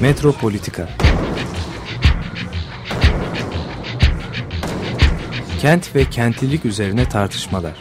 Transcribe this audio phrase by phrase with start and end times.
[0.00, 0.88] Metropolitika
[5.60, 7.72] Kent ve kentlilik üzerine tartışmalar.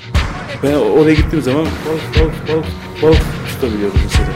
[0.63, 2.65] Ben oraya gittiğim zaman balık balık balık
[3.01, 4.27] balık tutabiliyordum mesela.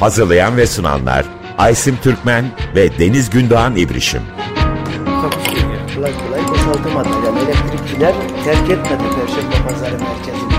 [0.00, 1.26] Hazırlayan ve sunanlar
[1.58, 2.44] Aysim Türkmen
[2.76, 4.22] ve Deniz Gündoğan İbrişim.
[5.94, 6.33] Kolay kolay
[6.84, 10.52] Yani elektrikçiler terk etmedi Perşembe Pazarı merkezini.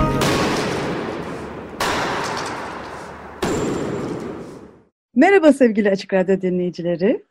[5.15, 7.23] Merhaba sevgili Açık Radyo dinleyicileri.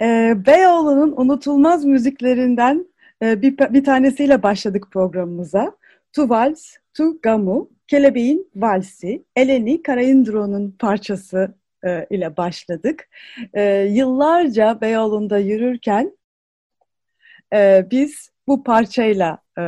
[0.00, 2.86] Ee, Beyoğlu'nun unutulmaz müziklerinden
[3.22, 5.76] e, bir, bir tanesiyle başladık programımıza.
[6.12, 13.08] Tu Vals, Tu Gamu, Kelebeğin Valsi, Eleni Karayindro'nun parçası e, ile başladık.
[13.54, 16.12] E, yıllarca Beyoğlu'nda yürürken
[17.52, 19.62] e, biz bu parçayla e,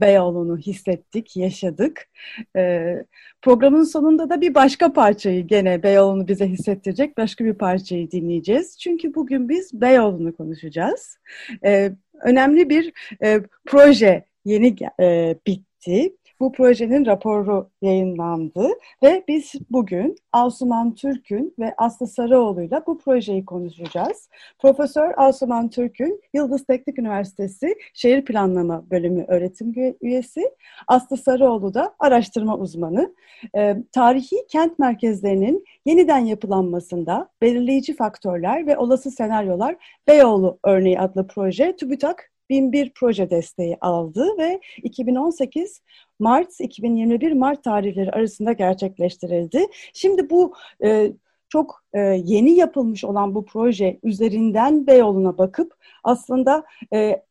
[0.00, 2.08] Beyoğlu'nu hissettik, yaşadık.
[2.56, 2.94] E,
[3.42, 8.78] programın sonunda da bir başka parçayı gene Beyoğlu'nu bize hissettirecek başka bir parçayı dinleyeceğiz.
[8.78, 11.18] Çünkü bugün biz Beyoğlu'nu konuşacağız.
[11.64, 16.16] E, önemli bir e, proje yeni e, bitti.
[16.40, 18.68] Bu projenin raporu yayınlandı
[19.02, 24.28] ve biz bugün Asuman Türk'ün ve Aslı Sarıoğlu'yla bu projeyi konuşacağız.
[24.58, 30.50] Profesör Asuman Türk'ün Yıldız Teknik Üniversitesi Şehir Planlama Bölümü öğretim üyesi,
[30.88, 33.14] Aslı Sarıoğlu da araştırma uzmanı.
[33.56, 41.76] E, tarihi kent merkezlerinin yeniden yapılanmasında belirleyici faktörler ve olası senaryolar Beyoğlu örneği adlı proje
[41.76, 45.82] TÜBİTAK 1001 proje desteği aldı ve 2018
[46.18, 49.66] Mart 2021 Mart tarihleri arasında gerçekleştirildi.
[49.94, 50.54] Şimdi bu
[50.84, 51.12] e,
[51.48, 57.22] çok e, yeni yapılmış olan bu proje üzerinden Beyoğlu'na bakıp aslında e,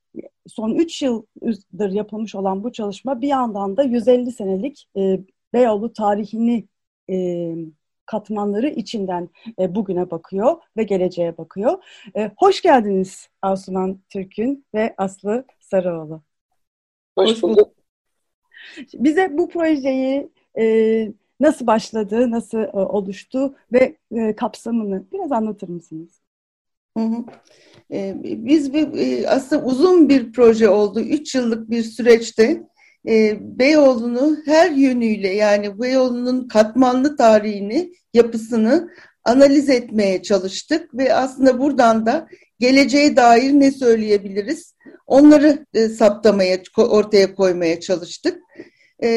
[0.48, 5.20] son 3 yıldır yapılmış olan bu çalışma bir yandan da 150 senelik e,
[5.54, 6.66] Beyoğlu tarihini
[7.10, 7.16] e,
[8.08, 9.30] katmanları içinden
[9.60, 11.84] e, bugüne bakıyor ve geleceğe bakıyor.
[12.16, 16.22] E, hoş geldiniz Asuman Türk'ün ve Aslı Sarıoğlu.
[17.18, 17.72] Hoş bulduk.
[18.94, 20.30] Bize bu projeyi
[20.60, 20.66] e,
[21.40, 26.22] nasıl başladı, nasıl e, oluştu ve e, kapsamını biraz anlatır mısınız?
[26.98, 27.24] Hı hı.
[27.92, 31.00] Ee, biz bir, e, aslında uzun bir proje oldu.
[31.00, 32.68] Üç yıllık bir süreçte
[33.08, 38.90] e, Beyoğlu'nu her yönüyle yani Beyoğlu'nun katmanlı tarihini, yapısını
[39.24, 42.28] analiz etmeye çalıştık ve aslında buradan da
[42.60, 44.76] geleceğe dair ne söyleyebiliriz?
[45.08, 48.42] Onları e, saptamaya, ortaya koymaya çalıştık.
[49.00, 49.10] E,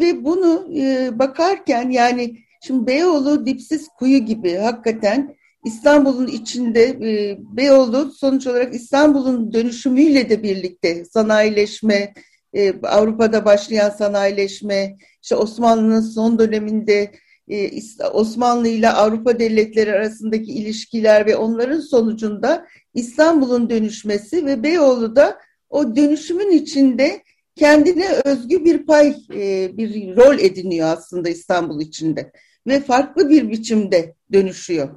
[0.00, 2.36] ve bunu e, bakarken yani
[2.66, 5.34] şimdi Beyoğlu dipsiz kuyu gibi hakikaten
[5.64, 12.14] İstanbul'un içinde e, Beyoğlu sonuç olarak İstanbul'un dönüşümüyle de birlikte sanayileşme,
[12.54, 17.12] e, Avrupa'da başlayan sanayileşme, işte Osmanlı'nın son döneminde
[17.48, 17.70] e,
[18.12, 25.38] Osmanlı ile Avrupa devletleri arasındaki ilişkiler ve onların sonucunda İstanbul'un dönüşmesi ve Beyoğlu da
[25.70, 27.22] o dönüşümün içinde
[27.56, 32.32] kendine özgü bir pay, e, bir rol ediniyor aslında İstanbul içinde
[32.66, 34.88] ve farklı bir biçimde dönüşüyor.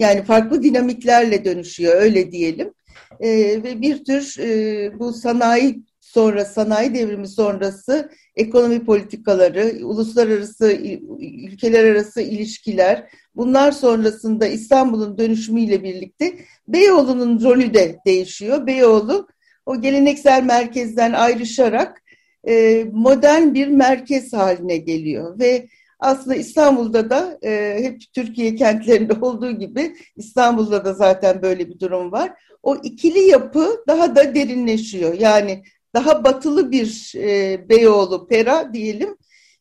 [0.00, 2.72] Yani farklı dinamiklerle dönüşüyor öyle diyelim.
[3.20, 3.30] E,
[3.62, 10.72] ve bir tür e, bu sanayi sonra sanayi devrimi sonrası ekonomi politikaları, uluslararası,
[11.20, 16.34] ülkeler arası ilişkiler, bunlar sonrasında İstanbul'un dönüşümüyle birlikte
[16.68, 18.66] Beyoğlu'nun rolü de değişiyor.
[18.66, 19.28] Beyoğlu
[19.66, 22.02] o geleneksel merkezden ayrışarak
[22.48, 25.68] e, modern bir merkez haline geliyor ve
[25.98, 32.12] aslında İstanbul'da da e, hep Türkiye kentlerinde olduğu gibi İstanbul'da da zaten böyle bir durum
[32.12, 32.32] var.
[32.62, 35.14] O ikili yapı daha da derinleşiyor.
[35.14, 35.62] Yani
[35.94, 39.16] daha batılı bir e, Beyoğlu, Pera diyelim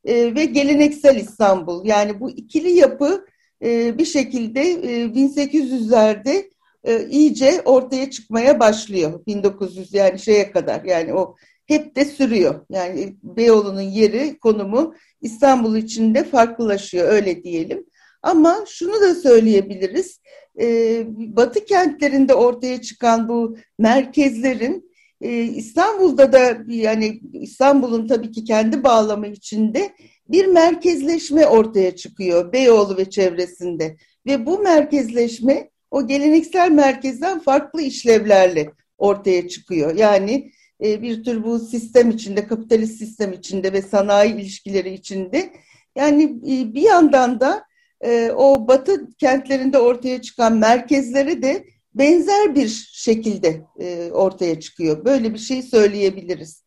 [0.05, 1.85] e, ve geleneksel İstanbul.
[1.85, 3.25] Yani bu ikili yapı
[3.63, 6.49] e, bir şekilde e, 1800'lerde
[6.83, 9.25] e, iyice ortaya çıkmaya başlıyor.
[9.27, 11.35] 1900 yani şeye kadar yani o
[11.65, 12.65] hep de sürüyor.
[12.69, 17.85] Yani Beyoğlu'nun yeri, konumu İstanbul içinde farklılaşıyor öyle diyelim.
[18.23, 20.21] Ama şunu da söyleyebiliriz.
[20.61, 24.90] E, batı kentlerinde ortaya çıkan bu merkezlerin
[25.29, 29.91] İstanbul'da da yani İstanbul'un tabii ki kendi bağlamı içinde
[30.29, 33.97] bir merkezleşme ortaya çıkıyor Beyoğlu ve çevresinde.
[34.25, 39.95] Ve bu merkezleşme o geleneksel merkezden farklı işlevlerle ortaya çıkıyor.
[39.95, 40.51] Yani
[40.83, 45.53] e, bir tür bu sistem içinde, kapitalist sistem içinde ve sanayi ilişkileri içinde.
[45.95, 47.63] Yani e, bir yandan da
[48.01, 51.65] e, o batı kentlerinde ortaya çıkan merkezlere de
[51.95, 55.05] benzer bir şekilde e, ortaya çıkıyor.
[55.05, 56.65] Böyle bir şey söyleyebiliriz.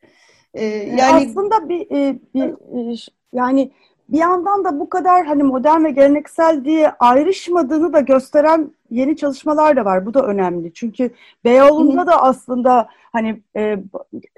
[0.54, 0.64] Ee,
[0.98, 2.96] yani aslında bir, e, bir e,
[3.32, 3.72] yani
[4.08, 9.76] bir yandan da bu kadar hani modern ve geleneksel diye ayrışmadığını da gösteren yeni çalışmalar
[9.76, 10.06] da var.
[10.06, 10.72] Bu da önemli.
[10.72, 11.10] Çünkü
[11.44, 13.76] Beyoğlu'nda da aslında hani e,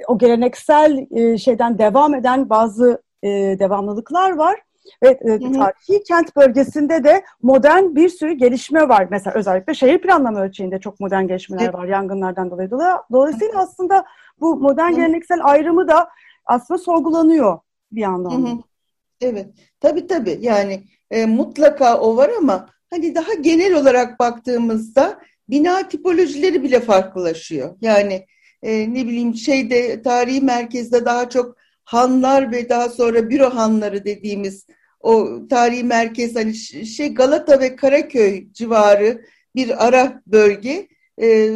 [0.09, 3.29] o geleneksel e, şeyden devam eden bazı e,
[3.59, 4.61] devamlılıklar var.
[5.03, 9.07] Ve e, tarihi kent bölgesinde de modern bir sürü gelişme var.
[9.11, 12.71] Mesela özellikle şehir planlama ölçeğinde çok modern gelişmeler var yangınlardan dolayı.
[13.13, 14.05] Dolayısıyla aslında
[14.41, 16.09] bu modern geleneksel ayrımı da
[16.47, 17.59] aslında sorgulanıyor
[17.93, 18.31] bir yandan.
[18.31, 18.59] Hı hı.
[19.21, 19.47] Evet,
[19.81, 20.39] tabii tabii.
[20.41, 25.19] Yani e, mutlaka o var ama hani daha genel olarak baktığımızda
[25.49, 27.77] bina tipolojileri bile farklılaşıyor.
[27.81, 28.27] Yani
[28.63, 31.57] e, ne bileyim şeyde tarihi merkezde daha çok
[31.87, 34.67] hanlar ve daha sonra büro hanları dediğimiz
[35.01, 36.55] o tarihi merkez hani
[36.87, 39.25] şey Galata ve Karaköy civarı
[39.55, 40.89] bir ara bölge
[41.23, 41.51] e,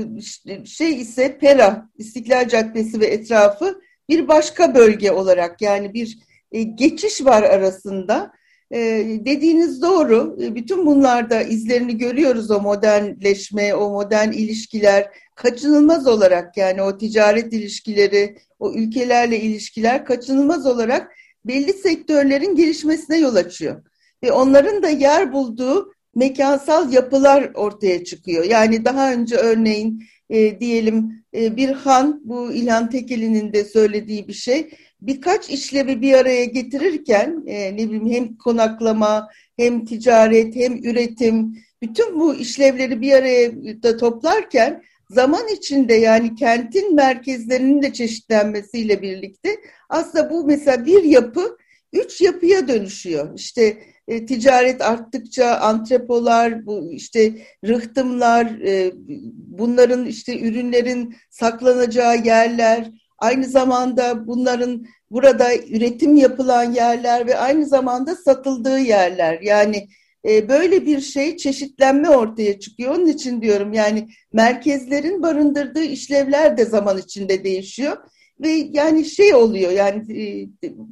[0.65, 6.19] şey ise Pera İstiklal Caddesi ve etrafı bir başka bölge olarak yani bir
[6.53, 8.33] e, geçiş var arasında.
[8.73, 8.79] E,
[9.25, 10.37] dediğiniz doğru.
[10.43, 17.53] E, bütün bunlarda izlerini görüyoruz o modernleşme, o modern ilişkiler kaçınılmaz olarak yani o ticaret
[17.53, 21.13] ilişkileri, o ülkelerle ilişkiler kaçınılmaz olarak
[21.45, 23.83] belli sektörlerin gelişmesine yol açıyor.
[24.23, 28.45] Ve onların da yer bulduğu mekansal yapılar ortaya çıkıyor.
[28.45, 34.33] Yani daha önce örneğin e, diyelim e, bir han, bu İlhan Tekeli'nin de söylediği bir
[34.33, 34.71] şey,
[35.03, 42.21] birkaç işlevi bir araya getirirken e, ne bileyim hem konaklama hem ticaret hem üretim bütün
[42.21, 43.53] bu işlevleri bir araya
[43.83, 49.57] da toplarken zaman içinde yani kentin merkezlerinin de çeşitlenmesiyle birlikte
[49.89, 51.57] aslında bu mesela bir yapı
[51.93, 53.35] üç yapıya dönüşüyor.
[53.37, 57.33] İşte e, ticaret arttıkça antrepolar, bu işte
[57.67, 58.93] rıhtımlar, e,
[59.35, 68.17] bunların işte ürünlerin saklanacağı yerler, aynı zamanda bunların burada üretim yapılan yerler ve aynı zamanda
[68.17, 69.41] satıldığı yerler.
[69.41, 69.89] Yani
[70.29, 72.95] e, böyle bir şey çeşitlenme ortaya çıkıyor.
[72.95, 77.97] Onun için diyorum yani merkezlerin barındırdığı işlevler de zaman içinde değişiyor.
[78.41, 80.49] Ve yani şey oluyor yani e,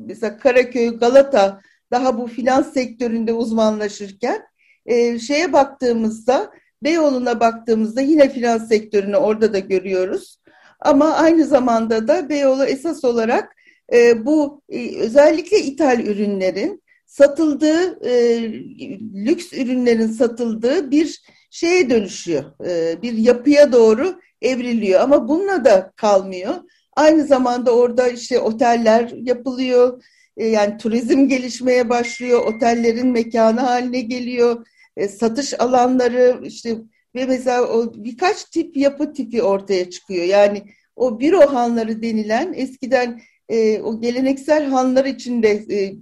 [0.07, 1.61] mesela Karaköy, Galata
[1.91, 4.43] daha bu finans sektöründe uzmanlaşırken
[4.87, 6.51] e, şeye baktığımızda
[6.83, 10.38] Beyoğlu'na baktığımızda yine finans sektörünü orada da görüyoruz.
[10.81, 13.57] Ama aynı zamanda da Beyoğlu esas olarak
[13.93, 18.43] e, bu e, özellikle ithal ürünlerin satıldığı, e,
[19.27, 22.45] lüks ürünlerin satıldığı bir şeye dönüşüyor.
[22.67, 26.55] E, bir yapıya doğru evriliyor ama bununla da kalmıyor.
[26.97, 30.03] Aynı zamanda orada işte oteller yapılıyor.
[30.37, 32.47] E, yani turizm gelişmeye başlıyor.
[32.47, 34.67] Otellerin mekanı haline geliyor.
[34.97, 36.77] E, satış alanları işte
[37.15, 40.25] ve mesela o birkaç tip yapı tipi ortaya çıkıyor.
[40.25, 40.63] Yani
[40.97, 45.95] o büro hanları denilen eskiden e, o geleneksel hanlar içinde e,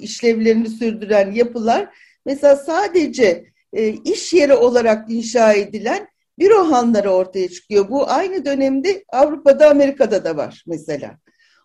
[0.00, 1.88] işlevlerini sürdüren yapılar
[2.26, 6.08] mesela sadece e, iş yeri olarak inşa edilen
[6.38, 7.88] büro hanları ortaya çıkıyor.
[7.90, 11.18] Bu aynı dönemde Avrupa'da Amerika'da da var mesela.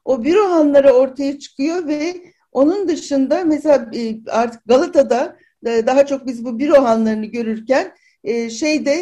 [0.06, 2.16] O büro hanları ortaya çıkıyor ve
[2.52, 7.92] onun dışında mesela e, artık Galata'da e, daha çok biz bu büro hanlarını görürken
[8.24, 8.94] e, şeyde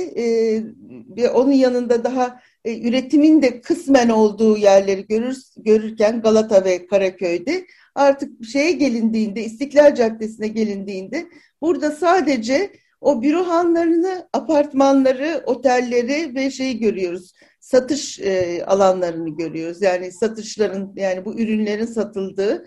[1.18, 7.66] e, onun yanında daha e, üretimin de kısmen olduğu yerleri görür, görürken Galata ve Karaköy'de
[7.96, 11.26] artık şeye gelindiğinde İstiklal Caddesi'ne gelindiğinde
[11.62, 12.72] burada sadece
[13.02, 17.34] o büro hanlarını, apartmanları, otelleri ve şeyi görüyoruz.
[17.60, 19.82] Satış e, alanlarını görüyoruz.
[19.82, 22.66] Yani satışların yani bu ürünlerin satıldığı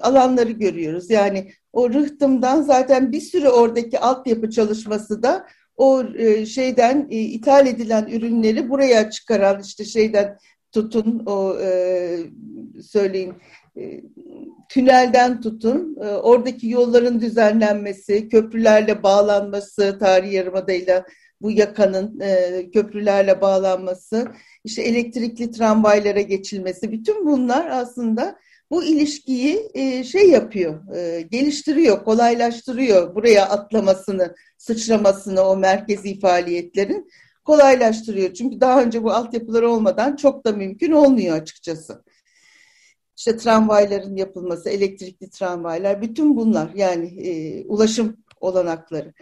[0.00, 1.10] alanları görüyoruz.
[1.10, 7.66] Yani o rıhtımdan zaten bir sürü oradaki altyapı çalışması da o e, şeyden e, ithal
[7.66, 10.38] edilen ürünleri buraya çıkaran işte şeyden
[10.72, 12.18] tutun o e,
[12.82, 13.34] söyleyin
[14.68, 21.04] tünelden tutun oradaki yolların düzenlenmesi, köprülerle bağlanması, tarihi yarımadayla
[21.40, 22.18] bu yakanın
[22.74, 24.28] köprülerle bağlanması,
[24.64, 28.38] işte elektrikli tramvaylara geçilmesi, bütün bunlar aslında
[28.72, 37.10] bu ilişkiyi e, şey yapıyor, e, geliştiriyor, kolaylaştırıyor buraya atlamasını, sıçramasını o merkezi faaliyetlerin
[37.44, 38.34] kolaylaştırıyor.
[38.34, 42.04] Çünkü daha önce bu altyapılar olmadan çok da mümkün olmuyor açıkçası.
[43.16, 49.12] İşte tramvayların yapılması, elektrikli tramvaylar, bütün bunlar yani e, ulaşım olanakları.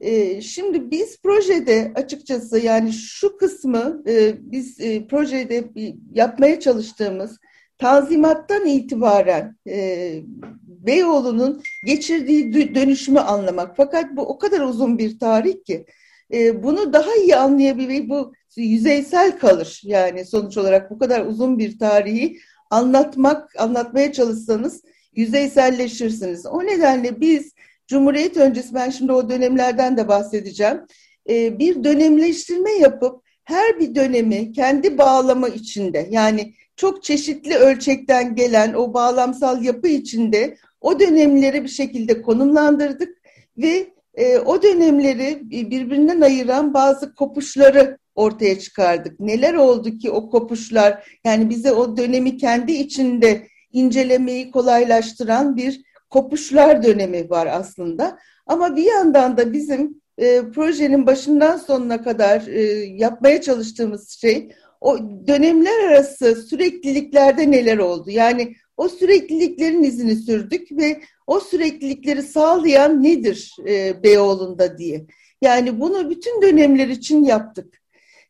[0.00, 5.70] E, şimdi biz projede açıkçası yani şu kısmı e, biz e, projede
[6.12, 7.38] yapmaya çalıştığımız
[7.78, 10.14] Tanzimattan itibaren e,
[10.62, 13.76] Beyoğlu'nun geçirdiği dönüşümü anlamak.
[13.76, 15.86] Fakat bu o kadar uzun bir tarih ki
[16.32, 19.80] e, bunu daha iyi anlayabilmek bu yüzeysel kalır.
[19.84, 22.38] Yani sonuç olarak bu kadar uzun bir tarihi
[22.70, 24.82] anlatmak, anlatmaya çalışsanız
[25.14, 26.46] yüzeyselleşirsiniz.
[26.46, 27.52] O nedenle biz
[27.88, 30.80] Cumhuriyet öncesi, ben şimdi o dönemlerden de bahsedeceğim,
[31.28, 38.74] e, bir dönemleştirme yapıp her bir dönemi kendi bağlamı içinde yani çok çeşitli ölçekten gelen
[38.74, 43.18] o bağlamsal yapı içinde o dönemleri bir şekilde konumlandırdık
[43.58, 49.20] ve e, o dönemleri birbirinden ayıran bazı kopuşları ortaya çıkardık.
[49.20, 56.82] Neler oldu ki o kopuşlar yani bize o dönemi kendi içinde incelemeyi kolaylaştıran bir kopuşlar
[56.82, 58.18] dönemi var aslında.
[58.46, 64.98] Ama bir yandan da bizim e, projenin başından sonuna kadar e, yapmaya çalıştığımız şey o
[65.26, 68.10] dönemler arası sürekliliklerde neler oldu?
[68.10, 75.06] Yani o sürekliliklerin izini sürdük ve o süreklilikleri sağlayan nedir e, Beyoğlu'nda diye.
[75.42, 77.82] Yani bunu bütün dönemler için yaptık.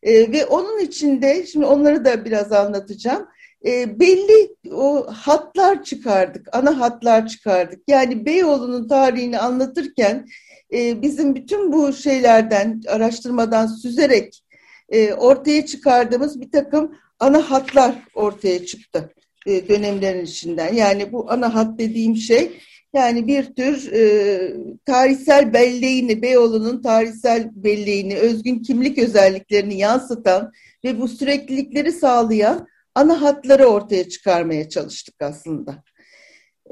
[0.03, 3.27] E, ve onun içinde, şimdi onları da biraz anlatacağım,
[3.65, 7.79] e, belli o hatlar çıkardık, ana hatlar çıkardık.
[7.87, 10.25] Yani Beyoğlu'nun tarihini anlatırken
[10.73, 14.43] e, bizim bütün bu şeylerden, araştırmadan süzerek
[14.91, 19.13] e, ortaya çıkardığımız bir takım ana hatlar ortaya çıktı
[19.45, 20.73] e, dönemlerin içinden.
[20.73, 22.51] Yani bu ana hat dediğim şey
[22.93, 24.53] yani bir tür e,
[24.85, 30.51] tarihsel belleğini, Beyoğlu'nun tarihsel belleğini, özgün kimlik özelliklerini yansıtan
[30.83, 35.83] ve bu süreklilikleri sağlayan ana hatları ortaya çıkarmaya çalıştık aslında.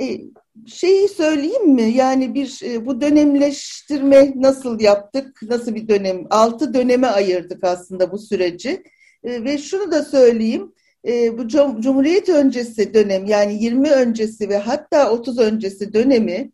[0.02, 0.22] E,
[0.68, 1.92] şeyi söyleyeyim mi?
[1.94, 5.40] Yani bir e, bu dönemleştirme nasıl yaptık?
[5.42, 6.24] Nasıl bir dönem?
[6.30, 8.84] Altı döneme ayırdık aslında bu süreci.
[9.24, 10.74] E, ve şunu da söyleyeyim.
[11.08, 16.52] E, bu Cumhuriyet öncesi dönem yani 20 öncesi ve hatta 30 öncesi dönemi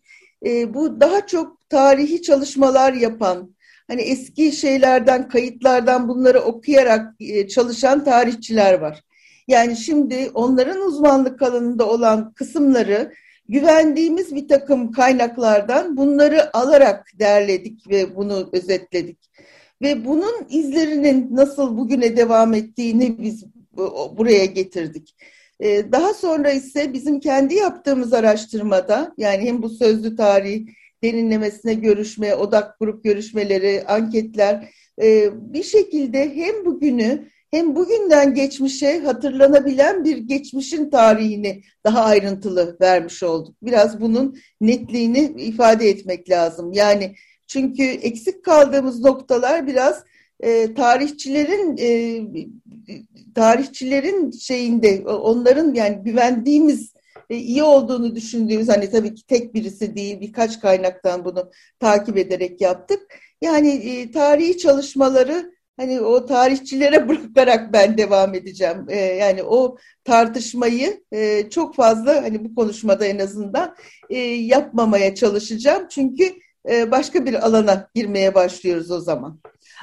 [0.67, 3.55] bu daha çok tarihi çalışmalar yapan,
[3.87, 7.13] hani eski şeylerden, kayıtlardan bunları okuyarak
[7.49, 9.03] çalışan tarihçiler var.
[9.47, 13.13] Yani şimdi onların uzmanlık alanında olan kısımları
[13.49, 19.17] güvendiğimiz bir takım kaynaklardan bunları alarak derledik ve bunu özetledik.
[19.81, 23.45] Ve bunun izlerinin nasıl bugüne devam ettiğini biz
[24.17, 25.15] buraya getirdik.
[25.59, 30.67] Ee, daha sonra ise bizim kendi yaptığımız araştırmada yani hem bu sözlü tarih
[31.03, 34.69] derinlemesine görüşme, odak grup görüşmeleri, anketler
[35.01, 43.23] e, bir şekilde hem bugünü hem bugünden geçmişe hatırlanabilen bir geçmişin tarihini daha ayrıntılı vermiş
[43.23, 43.55] olduk.
[43.63, 46.73] Biraz bunun netliğini ifade etmek lazım.
[46.73, 47.15] Yani
[47.47, 50.03] çünkü eksik kaldığımız noktalar biraz
[50.39, 52.21] e, tarihçilerin e,
[53.35, 56.93] tarihçilerin şeyinde onların yani güvendiğimiz
[57.29, 62.61] e, iyi olduğunu düşündüğümüz hani tabii ki tek birisi değil birkaç kaynaktan bunu takip ederek
[62.61, 63.01] yaptık.
[63.41, 68.85] Yani e, tarihi çalışmaları hani o tarihçilere bırakarak ben devam edeceğim.
[68.89, 73.75] E, yani o tartışmayı e, çok fazla hani bu konuşmada en azından
[74.09, 75.87] e, yapmamaya çalışacağım.
[75.89, 76.33] Çünkü
[76.69, 79.39] e, başka bir alana girmeye başlıyoruz o zaman.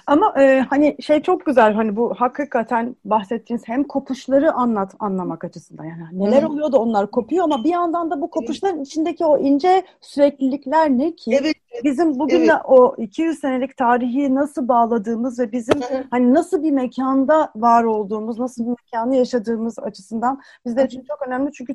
[0.07, 5.85] Ama e, hani şey çok güzel hani bu hakikaten bahsettiğiniz hem kopuşları anlat anlamak açısından.
[5.85, 9.83] Yani neler oluyor da onlar kopuyor ama bir yandan da bu kopuşların içindeki o ince
[10.01, 11.39] süreklilikler ne ki?
[11.41, 11.55] Evet.
[11.85, 12.63] bizim bugünle evet.
[12.65, 15.81] o 200 senelik tarihi nasıl bağladığımız ve bizim
[16.11, 21.53] hani nasıl bir mekanda var olduğumuz, nasıl bir mekanı yaşadığımız açısından bizler için çok önemli.
[21.53, 21.75] Çünkü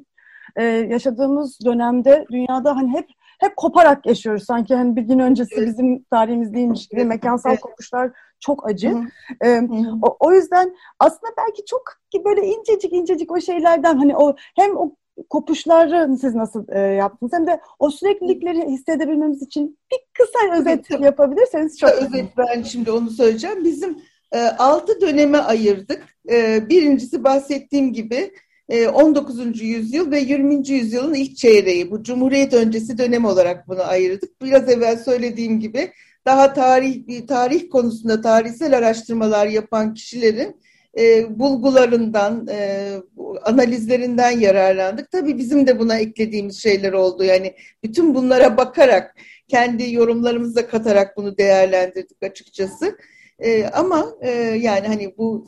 [0.55, 4.43] e, yaşadığımız dönemde dünyada hani hep hep koparak yaşıyoruz.
[4.43, 8.89] Sanki hani bir gün öncesi bizim tarihimiz değilmiş gibi mekansal kopuşlar çok acı.
[8.89, 9.45] Hı hı.
[9.45, 9.61] Ee,
[10.01, 11.81] O, o yüzden aslında belki çok
[12.25, 14.95] böyle incecik incecik o şeylerden hani o hem o
[15.29, 21.01] kopuşları siz nasıl e, yaptınız hem de o süreklilikleri hissedebilmemiz için bir kısa özet evet,
[21.01, 23.63] yapabilirseniz çok özet ben şimdi onu söyleyeceğim.
[23.63, 23.97] Bizim
[24.31, 26.03] e, altı döneme ayırdık.
[26.29, 28.31] E, birincisi bahsettiğim gibi
[28.69, 29.61] 19.
[29.61, 30.69] Ee, yüzyıl ve 20.
[30.69, 31.91] yüzyılın ilk çeyreği.
[31.91, 34.41] Bu Cumhuriyet öncesi dönem olarak bunu ayırdık.
[34.41, 35.91] Biraz evvel söylediğim gibi
[36.25, 40.55] daha tarih tarih konusunda tarihsel araştırmalar yapan kişilerin
[40.99, 42.91] e, bulgularından, e,
[43.43, 45.11] analizlerinden yararlandık.
[45.11, 47.23] Tabii bizim de buna eklediğimiz şeyler oldu.
[47.23, 47.53] Yani
[47.83, 49.15] bütün bunlara bakarak,
[49.47, 52.97] kendi yorumlarımıza katarak bunu değerlendirdik açıkçası.
[53.39, 55.47] E, ama e, yani hani bu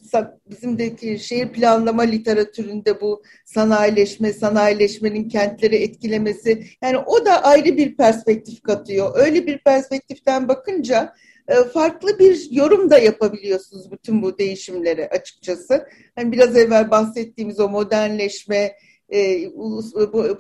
[0.50, 8.64] bizimdeki şehir planlama literatüründe bu sanayileşme, sanayileşmenin kentleri etkilemesi yani o da ayrı bir perspektif
[8.64, 9.12] katıyor.
[9.16, 11.14] Öyle bir perspektiften bakınca
[11.48, 15.88] e, farklı bir yorum da yapabiliyorsunuz bütün bu değişimlere açıkçası.
[16.16, 18.76] Hani biraz evvel bahsettiğimiz o modernleşme,
[19.10, 20.38] e, ulus, bu,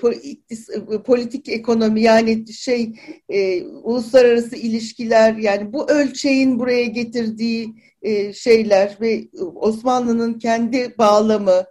[1.03, 2.93] politik ekonomi yani şey
[3.29, 11.65] e, uluslararası ilişkiler yani bu ölçeğin buraya getirdiği e, şeyler ve Osmanlı'nın kendi bağlamı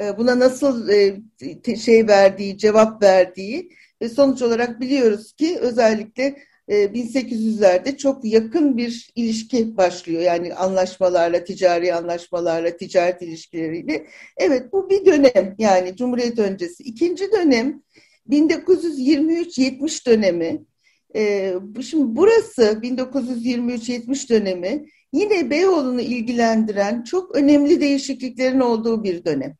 [0.00, 1.16] e, buna nasıl e,
[1.76, 3.70] şey verdiği, cevap verdiği
[4.02, 6.36] ve sonuç olarak biliyoruz ki özellikle
[6.68, 10.22] 1800'lerde e, çok yakın bir ilişki başlıyor.
[10.22, 14.06] Yani anlaşmalarla, ticari anlaşmalarla, ticaret ilişkileriyle.
[14.36, 16.82] Evet bu bir dönem yani Cumhuriyet öncesi.
[16.82, 17.82] İkinci dönem
[18.30, 20.64] 1923-70 dönemi.
[21.82, 29.56] Şimdi burası 1923-70 dönemi yine Beyoğlu'nu ilgilendiren çok önemli değişikliklerin olduğu bir dönem.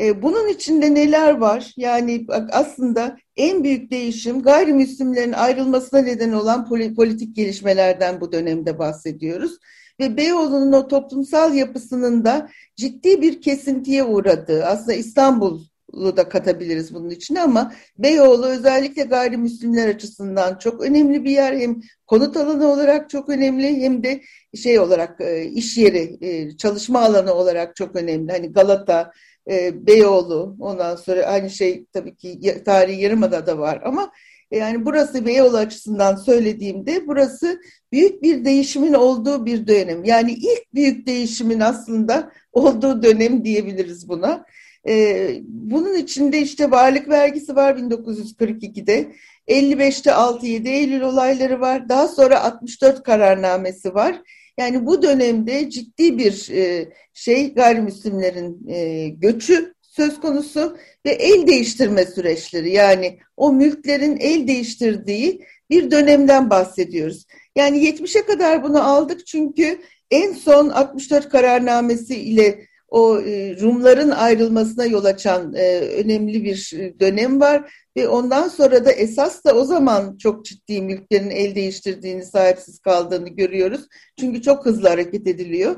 [0.00, 1.72] E, bunun içinde neler var?
[1.76, 9.58] Yani aslında en büyük değişim gayrimüslimlerin ayrılmasına neden olan politik gelişmelerden bu dönemde bahsediyoruz.
[10.00, 17.10] Ve Beyoğlu'nun o toplumsal yapısının da ciddi bir kesintiye uğradığı, aslında İstanbul'u da katabiliriz bunun
[17.10, 21.56] içine ama Beyoğlu özellikle gayrimüslimler açısından çok önemli bir yer.
[21.58, 24.20] Hem konut alanı olarak çok önemli hem de
[24.62, 28.32] şey olarak e, iş yeri, e, çalışma alanı olarak çok önemli.
[28.32, 29.12] Hani Galata,
[29.50, 34.12] e, Beyoğlu, ondan sonra aynı şey tabii ki tarihi Yarımada'da var ama
[34.50, 37.60] yani burası Beyoğlu açısından söylediğimde burası
[37.92, 40.04] büyük bir değişimin olduğu bir dönem.
[40.04, 44.44] Yani ilk büyük değişimin aslında olduğu dönem diyebiliriz buna.
[44.88, 49.12] Ee, bunun içinde işte varlık vergisi var 1942'de.
[49.48, 51.88] 55'te 6-7 Eylül olayları var.
[51.88, 54.22] Daha sonra 64 kararnamesi var.
[54.58, 62.04] Yani bu dönemde ciddi bir e, şey gayrimüslimlerin e, göçü söz konusu ve el değiştirme
[62.04, 67.26] süreçleri yani o mülklerin el değiştirdiği bir dönemden bahsediyoruz.
[67.56, 74.84] Yani 70'e kadar bunu aldık çünkü en son 64 kararnamesi ile o e, Rumların ayrılmasına
[74.86, 79.64] yol açan e, önemli bir e, dönem var ve ondan sonra da esas da o
[79.64, 83.80] zaman çok ciddi mülklerin el değiştirdiğini, sahipsiz kaldığını görüyoruz.
[84.20, 85.76] Çünkü çok hızlı hareket ediliyor.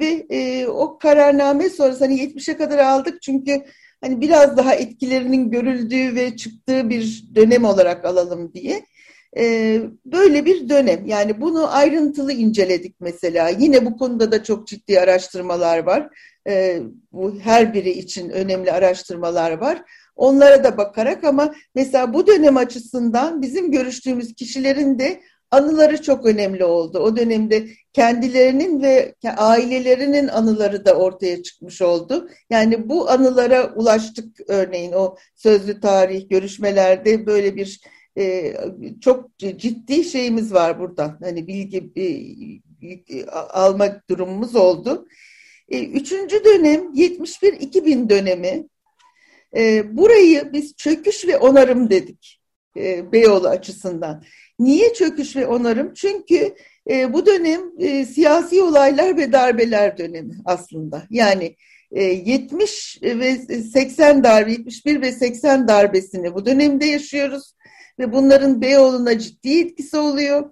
[0.00, 0.26] ve
[0.68, 3.64] o kararname sonrası hani 70'e kadar aldık çünkü
[4.00, 8.82] hani biraz daha etkilerinin görüldüğü ve çıktığı bir dönem olarak alalım diye.
[10.06, 11.06] Böyle bir dönem.
[11.06, 13.48] Yani bunu ayrıntılı inceledik mesela.
[13.48, 16.08] Yine bu konuda da çok ciddi araştırmalar var.
[17.12, 19.82] bu her biri için önemli araştırmalar var.
[20.16, 26.64] Onlara da bakarak ama mesela bu dönem açısından bizim görüştüğümüz kişilerin de anıları çok önemli
[26.64, 26.98] oldu.
[26.98, 32.28] O dönemde kendilerinin ve ailelerinin anıları da ortaya çıkmış oldu.
[32.50, 37.80] Yani bu anılara ulaştık örneğin o sözlü tarih görüşmelerde böyle bir
[38.18, 38.54] e,
[39.00, 41.18] çok ciddi şeyimiz var buradan.
[41.22, 45.06] Hani bilgi e, almak durumumuz oldu.
[45.68, 48.66] E, üçüncü dönem 71-2000 dönemi.
[49.56, 52.40] E, burayı biz çöküş ve onarım dedik
[52.76, 54.24] e, Beyoğlu açısından.
[54.58, 55.94] Niye çöküş ve onarım?
[55.94, 56.54] Çünkü
[56.90, 61.06] e, bu dönem e, siyasi olaylar ve darbeler dönemi aslında.
[61.10, 61.56] Yani
[61.92, 67.54] e, 70 ve 80 darbe, 71 ve 80 darbesini bu dönemde yaşıyoruz
[68.02, 70.50] ve bunların Beyoğlu'na ciddi etkisi oluyor.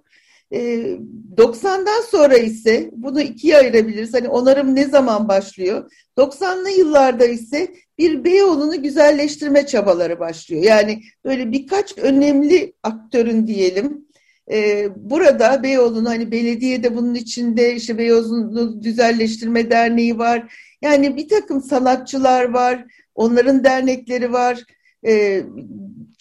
[0.51, 4.13] 90'dan ee, sonra ise bunu ikiye ayırabiliriz.
[4.13, 5.91] Hani onarım ne zaman başlıyor?
[6.17, 10.63] 90'lı yıllarda ise bir Beyoğlu'nu güzelleştirme çabaları başlıyor.
[10.63, 14.05] Yani böyle birkaç önemli aktörün diyelim
[14.51, 20.53] e, burada Beyoğlu'nu hani belediye de bunun içinde işte Beyoğlu'nu Güzelleştirme Derneği var.
[20.81, 22.85] Yani bir takım sanatçılar var,
[23.15, 24.63] onların dernekleri var.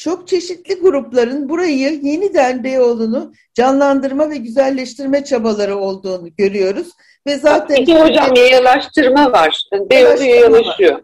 [0.00, 6.88] Çok çeşitli grupların burayı yeniden Beyoğlu'nu canlandırma ve güzelleştirme çabaları olduğunu görüyoruz.
[7.26, 9.62] Ve zaten Peki hocam yayalaştırma var.
[9.72, 11.00] Beyoğlu yayalaşıyor.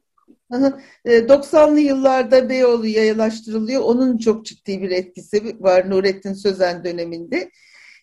[1.04, 3.82] 90'lı e, yıllarda Beyoğlu yayalaştırılıyor.
[3.82, 7.50] Onun çok ciddi bir etkisi var Nurettin Sözen döneminde.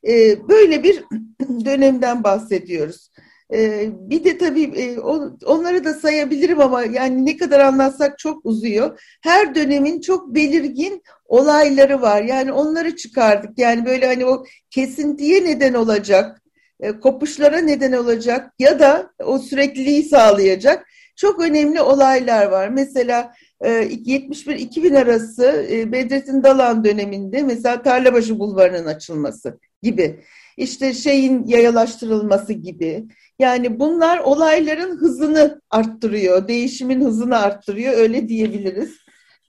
[0.07, 1.03] E, böyle bir
[1.65, 3.09] dönemden bahsediyoruz.
[3.53, 4.99] Ee, bir de tabii e,
[5.45, 9.01] onları da sayabilirim ama yani ne kadar anlatsak çok uzuyor.
[9.21, 12.21] Her dönemin çok belirgin olayları var.
[12.21, 13.59] Yani onları çıkardık.
[13.59, 16.41] Yani böyle hani o kesintiye neden olacak,
[16.79, 22.69] e, kopuşlara neden olacak ya da o sürekliliği sağlayacak çok önemli olaylar var.
[22.69, 30.19] Mesela 71-2000 e, arası Bedrettin Dalan döneminde mesela Tarlabaşı Bulvarı'nın açılması gibi.
[30.57, 33.05] İşte şeyin yayalaştırılması gibi.
[33.39, 38.97] Yani bunlar olayların hızını arttırıyor, değişimin hızını arttırıyor öyle diyebiliriz.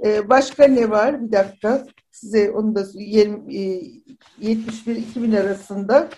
[0.04, 1.26] Ee, başka ne var?
[1.26, 6.08] Bir dakika size onu da 71-2000 e, arasında.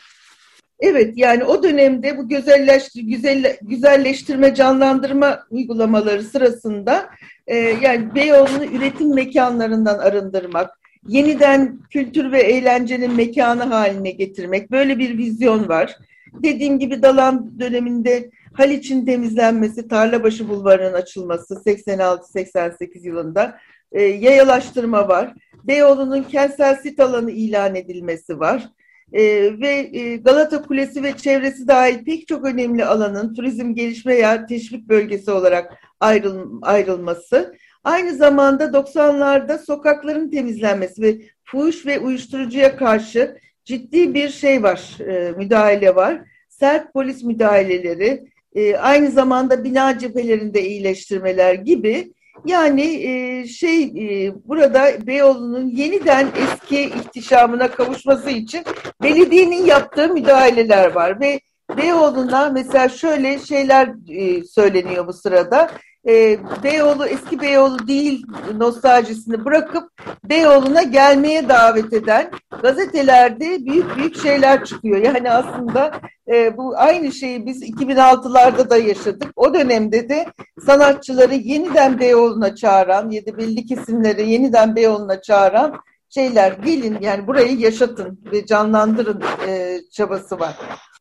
[0.81, 7.11] Evet yani o dönemde bu güzelleştir, güzel, güzelleştirme, canlandırma uygulamaları sırasında
[7.47, 15.19] e, yani Beyoğlu'nu üretim mekanlarından arındırmak, yeniden kültür ve eğlencenin mekanı haline getirmek böyle bir
[15.19, 15.97] vizyon var.
[16.43, 23.59] Dediğim gibi Dalan döneminde Haliç'in temizlenmesi, Tarlabaşı Bulvarı'nın açılması 86-88 yılında
[23.93, 25.35] e, yayalaştırma var.
[25.65, 28.69] Beyoğlu'nun kentsel sit alanı ilan edilmesi var.
[29.13, 29.23] E,
[29.61, 34.89] ve e, Galata Kulesi ve çevresi dahil pek çok önemli alanın turizm gelişme ya teşvik
[34.89, 37.55] bölgesi olarak ayrıl, ayrılması.
[37.85, 45.33] Aynı zamanda 90'larda sokakların temizlenmesi ve fuhuş ve uyuşturucuya karşı ciddi bir şey var, e,
[45.33, 46.21] müdahale var.
[46.49, 48.25] Sert polis müdahaleleri,
[48.55, 52.13] e, aynı zamanda bina cephelerinde iyileştirmeler gibi
[52.45, 58.65] yani e, şey e, burada Beyoğlu'nun yeniden eski ihtişamına kavuşması için
[59.03, 61.41] belediyenin yaptığı müdahaleler var ve
[61.77, 65.71] Beyoğlu'na mesela şöyle şeyler e, söyleniyor bu sırada
[66.07, 69.91] e, Beyoğlu eski Beyoğlu değil nostaljisini bırakıp
[70.25, 72.31] Beyoğlu'na gelmeye davet eden
[72.63, 74.97] gazetelerde büyük büyük şeyler çıkıyor.
[74.99, 79.31] Yani aslında e, bu aynı şeyi biz 2006'larda da yaşadık.
[79.37, 80.27] O dönemde de
[80.67, 85.77] sanatçıları yeniden Beyoğlu'na çağıran ya da belli kesimleri yeniden Beyoğlu'na çağıran
[86.09, 90.57] şeyler gelin yani burayı yaşatın ve canlandırın e, çabası var.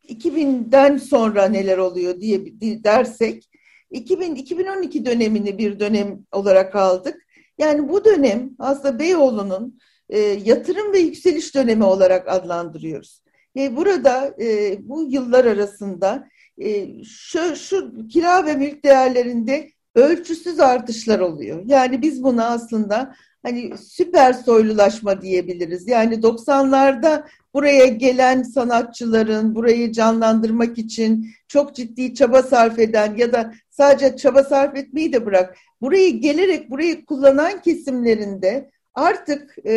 [0.09, 2.39] 2000'den sonra neler oluyor diye
[2.83, 3.49] dersek
[3.95, 7.25] 2000-2012 dönemini bir dönem olarak aldık.
[7.57, 9.79] Yani bu dönem aslında Beyoğlu'nun
[10.09, 13.21] e, yatırım ve yükseliş dönemi olarak adlandırıyoruz.
[13.55, 16.27] Ve burada e, bu yıllar arasında
[16.57, 21.63] e, şu, şu kira ve mülk değerlerinde ölçüsüz artışlar oluyor.
[21.65, 25.87] Yani biz buna aslında hani süper soylulaşma diyebiliriz.
[25.87, 27.23] Yani 90'larda
[27.55, 34.43] buraya gelen sanatçıların burayı canlandırmak için çok ciddi çaba sarf eden ya da sadece çaba
[34.43, 35.57] sarf etmeyi de bırak.
[35.81, 39.73] Burayı gelerek burayı kullanan kesimlerinde artık e,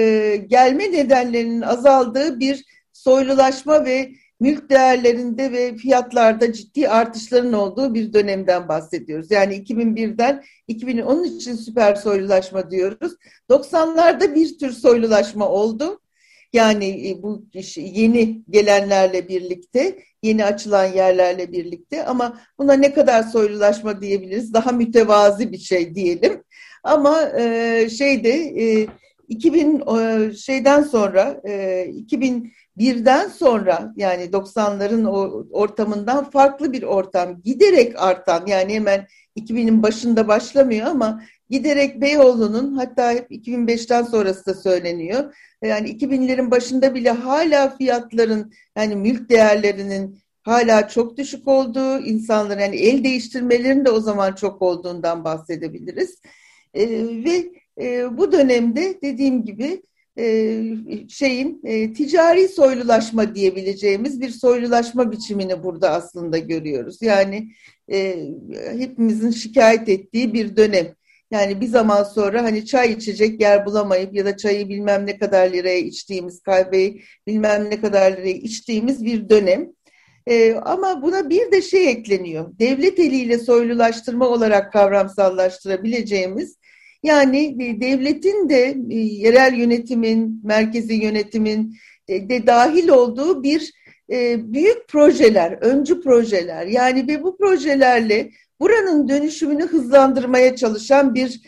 [0.46, 4.10] gelme nedenlerinin azaldığı bir soylulaşma ve
[4.40, 9.30] mülk değerlerinde ve fiyatlarda ciddi artışların olduğu bir dönemden bahsediyoruz.
[9.30, 13.12] Yani 2001'den 2000 onun için süper soylulaşma diyoruz.
[13.50, 16.00] 90'larda bir tür soylulaşma oldu.
[16.52, 24.00] Yani e, bu yeni gelenlerle birlikte, yeni açılan yerlerle birlikte ama buna ne kadar soylulaşma
[24.00, 24.54] diyebiliriz?
[24.54, 26.44] Daha mütevazi bir şey diyelim.
[26.82, 28.86] Ama e, şeyde e,
[29.28, 37.42] 2000 e, şeyden sonra e, 2000 birden sonra yani 90'ların o ortamından farklı bir ortam
[37.42, 39.06] giderek artan yani hemen
[39.36, 45.34] 2000'in başında başlamıyor ama giderek Beyoğlu'nun hatta hep 2005'ten sonrası da söyleniyor.
[45.62, 52.76] Yani 2000'lerin başında bile hala fiyatların yani mülk değerlerinin hala çok düşük olduğu, insanların yani
[52.76, 56.20] el değiştirmelerin de o zaman çok olduğundan bahsedebiliriz.
[56.74, 56.88] ee,
[57.24, 59.82] ve e, bu dönemde dediğim gibi
[60.18, 60.62] e,
[61.08, 67.02] şeyin e, ticari soylulaşma diyebileceğimiz bir soylulaşma biçimini burada aslında görüyoruz.
[67.02, 67.48] Yani
[67.92, 68.28] e,
[68.78, 70.97] hepimizin şikayet ettiği bir dönem.
[71.30, 75.52] Yani bir zaman sonra hani çay içecek yer bulamayıp ya da çayı bilmem ne kadar
[75.52, 79.68] liraya içtiğimiz, kahveyi bilmem ne kadar liraya içtiğimiz bir dönem.
[80.26, 82.58] Ee, ama buna bir de şey ekleniyor.
[82.58, 86.56] Devlet eliyle soylulaştırma olarak kavramsallaştırabileceğimiz
[87.02, 91.76] yani e, devletin de e, yerel yönetimin, merkezi yönetimin
[92.08, 93.78] e, de dahil olduğu bir
[94.36, 96.66] büyük projeler, öncü projeler.
[96.66, 101.40] Yani ve bu projelerle buranın dönüşümünü hızlandırmaya çalışan bir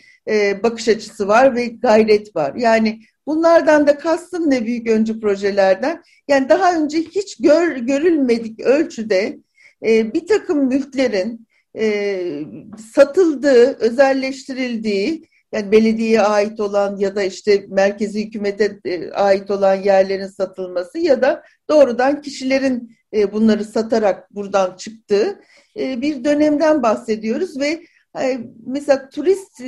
[0.63, 2.55] bakış açısı var ve gayret var.
[2.55, 6.03] Yani bunlardan da kastım ne büyük öncü projelerden?
[6.27, 9.37] Yani daha önce hiç gör, görülmedik ölçüde
[9.83, 11.47] bir takım mülklerin
[12.93, 20.27] satıldığı, özelleştirildiği yani belediyeye ait olan ya da işte merkezi hükümete e, ait olan yerlerin
[20.27, 25.41] satılması ya da doğrudan kişilerin e, bunları satarak buradan çıktığı
[25.79, 27.81] e, bir dönemden bahsediyoruz ve
[28.65, 29.61] mesela turist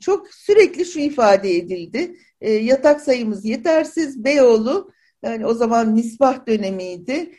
[0.00, 2.16] çok sürekli şu ifade edildi.
[2.40, 4.24] Yatak sayımız yetersiz.
[4.24, 4.90] Beyoğlu
[5.22, 7.32] yani o zaman nisbah dönemiydi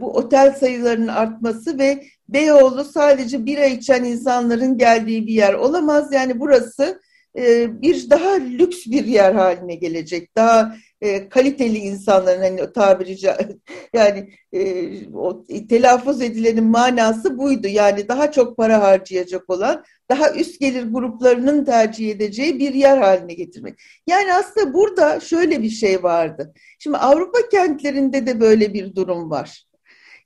[0.00, 6.12] bu otel sayılarının artması ve Beyoğlu sadece bira içen insanların geldiği bir yer olamaz.
[6.12, 7.00] Yani burası
[7.36, 10.36] e, bir daha lüks bir yer haline gelecek.
[10.36, 13.16] Daha e, kaliteli insanların hani tabiri
[13.94, 17.68] yani e, o telaffuz edilenin manası buydu.
[17.68, 23.34] Yani daha çok para harcayacak olan, daha üst gelir gruplarının tercih edeceği bir yer haline
[23.34, 23.78] getirmek.
[24.06, 26.52] Yani aslında burada şöyle bir şey vardı.
[26.78, 29.69] Şimdi Avrupa kentlerinde de böyle bir durum var.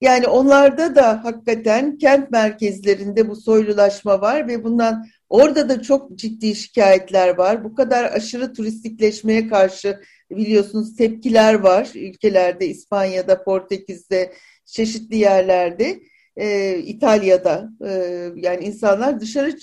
[0.00, 6.54] Yani onlarda da hakikaten kent merkezlerinde bu soylulaşma var ve bundan orada da çok ciddi
[6.54, 7.64] şikayetler var.
[7.64, 14.32] Bu kadar aşırı turistikleşmeye karşı biliyorsunuz tepkiler var ülkelerde, İspanya'da, Portekiz'de,
[14.64, 16.00] çeşitli yerlerde.
[16.36, 17.90] E, İtalya'da e,
[18.36, 19.56] yani insanlar dışarı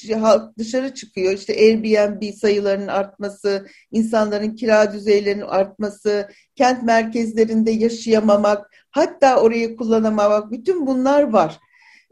[0.58, 9.76] dışarı çıkıyor işte Airbnb sayılarının artması insanların kira düzeylerinin artması kent merkezlerinde yaşayamamak hatta orayı
[9.76, 11.60] kullanamamak bütün bunlar var.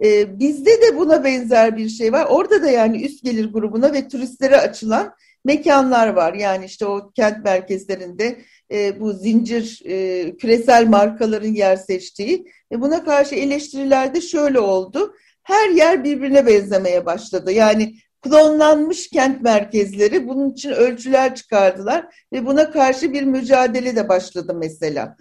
[0.03, 4.07] E, bizde de buna benzer bir şey var orada da yani üst gelir grubuna ve
[4.07, 5.13] turistlere açılan
[5.45, 8.39] mekanlar var yani işte o kent merkezlerinde
[8.71, 15.15] e, bu zincir e, küresel markaların yer seçtiği ve buna karşı eleştiriler de şöyle oldu.
[15.43, 17.51] Her yer birbirine benzemeye başladı.
[17.51, 24.53] Yani klonlanmış kent merkezleri bunun için ölçüler çıkardılar ve buna karşı bir mücadele de başladı
[24.53, 25.17] mesela.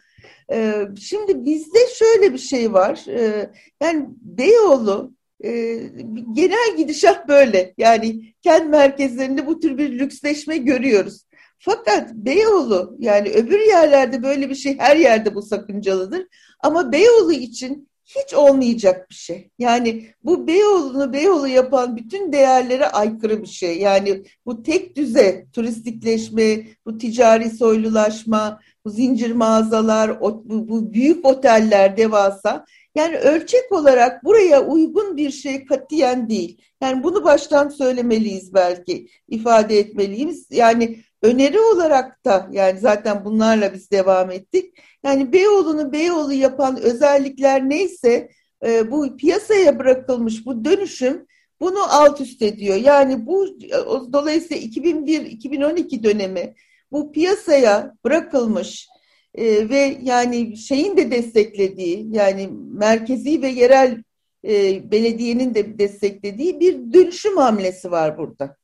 [0.52, 3.04] Ee, şimdi bizde şöyle bir şey var.
[3.09, 3.50] Ee,
[3.83, 5.51] yani Beyoğlu e,
[6.33, 7.74] genel gidişat böyle.
[7.79, 11.24] Yani kent merkezlerinde bu tür bir lüksleşme görüyoruz.
[11.59, 16.27] Fakat Beyoğlu yani öbür yerlerde böyle bir şey her yerde bu sakıncalıdır.
[16.61, 19.51] Ama Beyoğlu için hiç olmayacak bir şey.
[19.59, 23.79] Yani bu Beyoğlu'nu Beyoğlu yapan bütün değerlere aykırı bir şey.
[23.79, 32.64] Yani bu tek düze turistikleşme, bu ticari soylulaşma, bu zincir mağazalar, bu büyük oteller devasa.
[32.98, 36.62] Yani ölçek olarak buraya uygun bir şey katiyen değil.
[36.80, 40.46] Yani bunu baştan söylemeliyiz belki, ifade etmeliyiz.
[40.50, 44.78] Yani öneri olarak da yani zaten bunlarla biz devam ettik.
[45.04, 48.28] Yani Beyoğlu'nu Beyoğlu yapan özellikler neyse
[48.66, 51.26] e, bu piyasaya bırakılmış bu dönüşüm
[51.61, 52.76] bunu alt üst ediyor.
[52.76, 53.46] Yani bu
[54.12, 56.54] dolayısıyla 2001-2012 dönemi
[56.92, 58.88] bu piyasaya bırakılmış
[59.38, 64.03] e, ve yani şeyin de desteklediği yani merkezi ve yerel
[64.44, 68.57] e, belediyenin de desteklediği bir dönüşüm hamlesi var burada.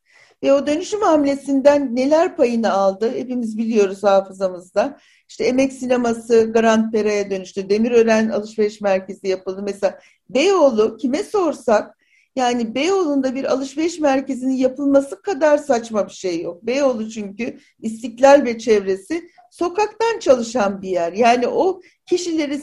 [0.43, 4.99] Ve o dönüşüm hamlesinden neler payını aldı hepimiz biliyoruz hafızamızda.
[5.29, 7.69] İşte emek sineması Grand Pera'ya dönüştü.
[7.69, 9.63] Demirören alışveriş merkezi yapıldı.
[9.63, 9.99] Mesela
[10.31, 11.99] Beyoğlu kime sorsak
[12.37, 16.67] yani Beyoğlu'nda bir alışveriş merkezinin yapılması kadar saçma bir şey yok.
[16.67, 21.13] Beyoğlu çünkü istiklal ve çevresi sokaktan çalışan bir yer.
[21.13, 22.59] Yani o kişileri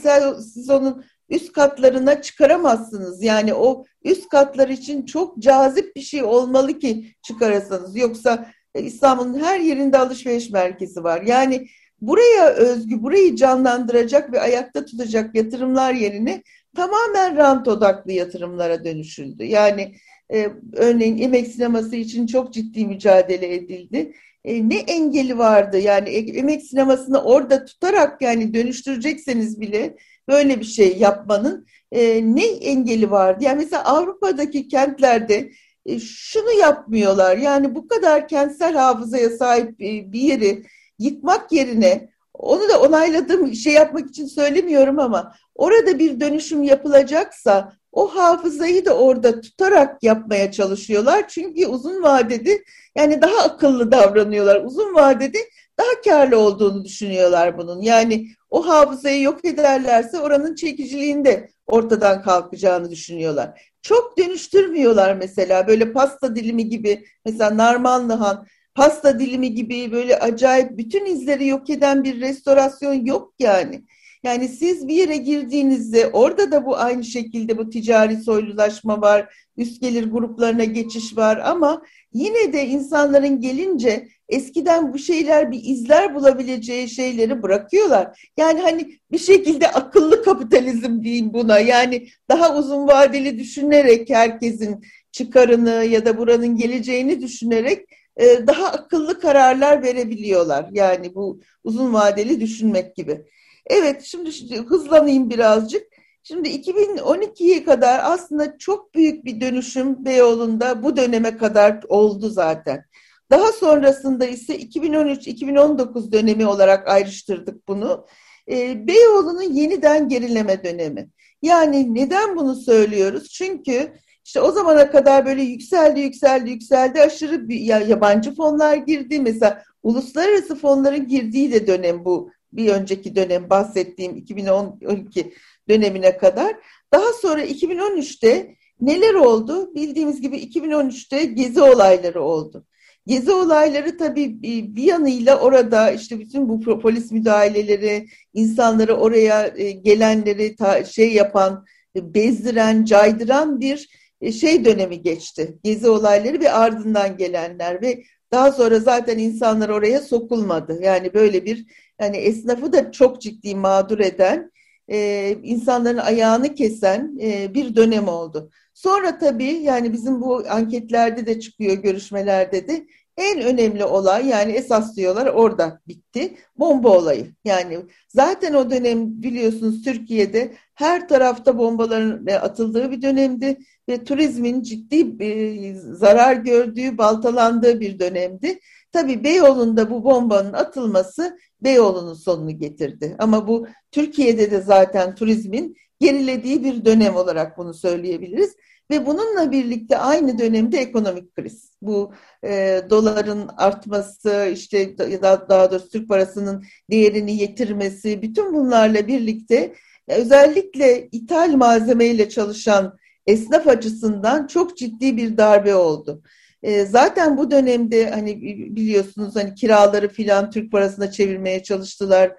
[0.53, 3.23] siz onun üst katlarına çıkaramazsınız.
[3.23, 7.95] Yani o üst katlar için çok cazip bir şey olmalı ki çıkarasınız.
[7.95, 11.21] Yoksa e, İstanbul'un her yerinde alışveriş merkezi var.
[11.21, 11.67] Yani
[12.01, 16.43] buraya özgü, burayı canlandıracak ve ayakta tutacak yatırımlar yerine
[16.75, 19.43] tamamen rant odaklı yatırımlara dönüşüldü.
[19.43, 19.95] Yani
[20.33, 24.13] e, örneğin emek sineması için çok ciddi mücadele edildi.
[24.45, 29.95] E, ne engeli vardı yani e, emek sinemasını orada tutarak yani dönüştürecekseniz bile
[30.27, 33.43] böyle bir şey yapmanın e, ne engeli vardı?
[33.43, 35.51] Yani mesela Avrupa'daki kentlerde
[35.85, 37.37] e, şunu yapmıyorlar.
[37.37, 40.63] Yani bu kadar kentsel hafızaya sahip e, bir yeri
[40.99, 48.07] yıkmak yerine onu da onayladığım şey yapmak için söylemiyorum ama orada bir dönüşüm yapılacaksa o
[48.15, 51.27] hafızayı da orada tutarak yapmaya çalışıyorlar.
[51.27, 52.63] Çünkü uzun vadede
[52.95, 54.63] yani daha akıllı davranıyorlar.
[54.65, 55.37] Uzun vadede
[55.79, 57.81] daha karlı olduğunu düşünüyorlar bunun.
[57.81, 63.71] Yani o hafızayı yok ederlerse oranın çekiciliğinde ortadan kalkacağını düşünüyorlar.
[63.81, 71.05] Çok dönüştürmüyorlar mesela böyle pasta dilimi gibi mesela Narmanlıhan pasta dilimi gibi böyle acayip bütün
[71.05, 73.83] izleri yok eden bir restorasyon yok yani.
[74.23, 79.81] Yani siz bir yere girdiğinizde orada da bu aynı şekilde bu ticari soylulaşma var, üst
[79.81, 81.81] gelir gruplarına geçiş var ama
[82.13, 88.31] yine de insanların gelince eskiden bu şeyler bir izler bulabileceği şeyleri bırakıyorlar.
[88.37, 91.59] Yani hani bir şekilde akıllı kapitalizm diyeyim buna.
[91.59, 97.85] Yani daha uzun vadeli düşünerek herkesin çıkarını ya da buranın geleceğini düşünerek
[98.17, 100.69] e, daha akıllı kararlar verebiliyorlar.
[100.71, 103.25] Yani bu uzun vadeli düşünmek gibi.
[103.67, 105.87] Evet şimdi hızlanayım birazcık.
[106.23, 112.85] Şimdi 2012'ye kadar aslında çok büyük bir dönüşüm Beyoğlu'nda bu döneme kadar oldu zaten.
[113.29, 118.05] Daha sonrasında ise 2013-2019 dönemi olarak ayrıştırdık bunu.
[118.51, 121.09] E, Beyoğlu'nun yeniden gerileme dönemi.
[121.41, 123.29] Yani neden bunu söylüyoruz?
[123.29, 123.93] Çünkü
[124.25, 127.01] işte o zamana kadar böyle yükseldi, yükseldi, yükseldi.
[127.01, 129.19] Aşırı bir, ya, yabancı fonlar girdi.
[129.19, 132.31] Mesela uluslararası fonların girdiği de dönem bu.
[132.53, 135.33] Bir önceki dönem bahsettiğim 2012
[135.69, 136.55] dönemine kadar.
[136.93, 139.75] Daha sonra 2013'te neler oldu?
[139.75, 142.65] Bildiğimiz gibi 2013'te gezi olayları oldu.
[143.07, 144.43] Gezi olayları tabii
[144.75, 150.55] bir yanıyla orada işte bütün bu polis müdahaleleri, insanları oraya e, gelenleri
[150.93, 153.89] şey yapan, e, bezdiren, caydıran bir
[154.21, 155.57] e, şey dönemi geçti.
[155.63, 160.79] Gezi olayları ve ardından gelenler ve daha sonra zaten insanlar oraya sokulmadı.
[160.83, 161.65] Yani böyle bir
[162.01, 164.51] yani esnafı da çok ciddi mağdur eden
[164.91, 168.51] e, insanların ayağını kesen e, bir dönem oldu.
[168.73, 174.95] Sonra tabii yani bizim bu anketlerde de çıkıyor, görüşmelerde de en önemli olay yani esas
[174.95, 176.37] diyorlar orada bitti.
[176.57, 177.27] Bomba olayı.
[177.45, 183.57] Yani zaten o dönem biliyorsunuz Türkiye'de her tarafta bombaların atıldığı bir dönemdi
[183.89, 188.59] ve turizmin ciddi bir zarar gördüğü, baltalandığı bir dönemdi.
[188.91, 193.15] Tabii Beyoğlu'nda bu bombanın atılması Beyoğlu'nun sonunu getirdi.
[193.19, 198.55] Ama bu Türkiye'de de zaten turizmin gerilediği bir dönem olarak bunu söyleyebiliriz.
[198.91, 201.71] Ve bununla birlikte aynı dönemde ekonomik kriz.
[201.81, 202.13] Bu
[202.43, 209.73] e, doların artması, işte daha, daha doğrusu Türk parasının değerini yitirmesi, bütün bunlarla birlikte
[210.07, 216.21] özellikle ithal malzemeyle çalışan esnaf açısından çok ciddi bir darbe oldu.
[216.63, 218.41] E, zaten bu dönemde hani
[218.75, 222.31] biliyorsunuz hani kiraları filan Türk parasına çevirmeye çalıştılar.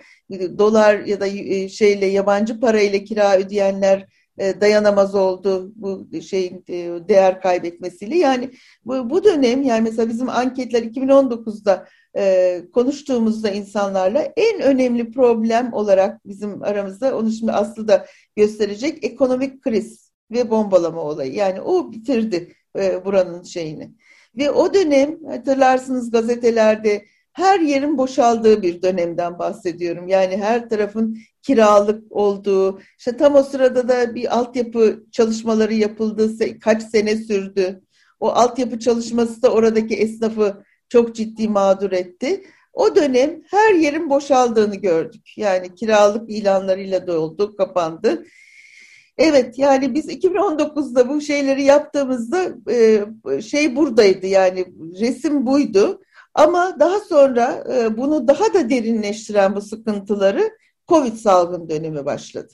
[0.59, 4.07] Dolar ya da e, şeyle yabancı parayla kira ödeyenler
[4.39, 8.19] dayanamaz oldu bu şeyin e, değer kaybetmesiyle.
[8.19, 8.51] Yani
[8.85, 16.27] bu, bu dönem yani mesela bizim anketler 2019'da e, konuştuğumuzda insanlarla en önemli problem olarak
[16.27, 21.35] bizim aramızda onu şimdi Aslı da gösterecek ekonomik kriz ve bombalama olayı.
[21.35, 23.91] Yani o bitirdi e, buranın şeyini.
[24.37, 30.09] Ve o dönem hatırlarsınız gazetelerde her yerin boşaldığı bir dönemden bahsediyorum.
[30.09, 36.83] Yani her tarafın kiralık olduğu, işte tam o sırada da bir altyapı çalışmaları yapıldı, kaç
[36.83, 37.81] sene sürdü.
[38.21, 42.45] O altyapı çalışması da oradaki esnafı çok ciddi mağdur etti.
[42.73, 45.33] O dönem her yerin boşaldığını gördük.
[45.37, 48.25] Yani kiralık ilanlarıyla doldu, kapandı.
[49.19, 53.05] Evet yani biz 2019'da bu şeyleri yaptığımızda e,
[53.43, 54.67] şey buradaydı yani
[55.01, 56.03] resim buydu.
[56.35, 60.51] Ama daha sonra e, bunu daha da derinleştiren bu sıkıntıları
[60.93, 62.53] Covid salgın dönemi başladı.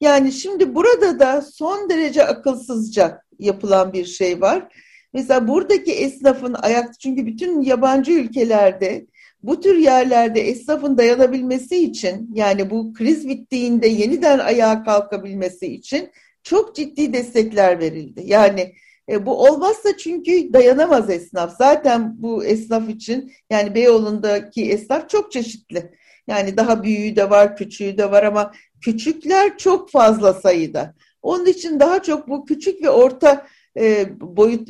[0.00, 4.68] Yani şimdi burada da son derece akılsızca yapılan bir şey var.
[5.12, 9.06] Mesela buradaki esnafın ayak çünkü bütün yabancı ülkelerde
[9.42, 16.10] bu tür yerlerde esnafın dayanabilmesi için yani bu kriz bittiğinde yeniden ayağa kalkabilmesi için
[16.42, 18.22] çok ciddi destekler verildi.
[18.24, 18.74] Yani
[19.08, 21.56] e, bu olmazsa çünkü dayanamaz esnaf.
[21.58, 25.97] Zaten bu esnaf için yani Beyoğlu'ndaki esnaf çok çeşitli.
[26.28, 30.94] Yani daha büyüğü de var, küçüğü de var ama küçükler çok fazla sayıda.
[31.22, 33.46] Onun için daha çok bu küçük ve orta
[33.78, 34.68] e, boyut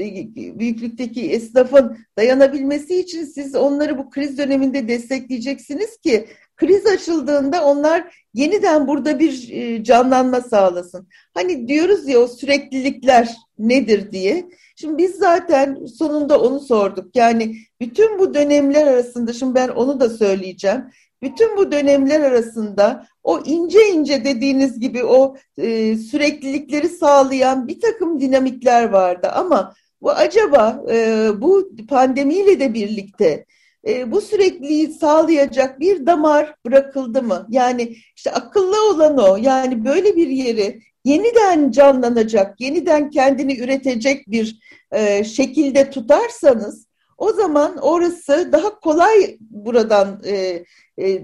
[0.58, 8.88] büyüklükteki esnafın dayanabilmesi için siz onları bu kriz döneminde destekleyeceksiniz ki kriz açıldığında onlar yeniden
[8.88, 11.08] burada bir e, canlanma sağlasın.
[11.34, 14.48] Hani diyoruz ya o süreklilikler nedir diye.
[14.76, 17.16] Şimdi biz zaten sonunda onu sorduk.
[17.16, 20.84] Yani bütün bu dönemler arasında şimdi ben onu da söyleyeceğim.
[21.22, 28.20] Bütün bu dönemler arasında o ince ince dediğiniz gibi o e, süreklilikleri sağlayan bir takım
[28.20, 33.44] dinamikler vardı ama bu acaba e, bu pandemiyle de birlikte
[33.86, 37.46] e, bu sürekliliği sağlayacak bir damar bırakıldı mı?
[37.50, 39.36] Yani işte akıllı olan o.
[39.36, 44.60] Yani böyle bir yeri yeniden canlanacak, yeniden kendini üretecek bir
[44.92, 46.87] e, şekilde tutarsanız
[47.18, 50.64] o zaman orası daha kolay buradan e,
[50.98, 51.22] e,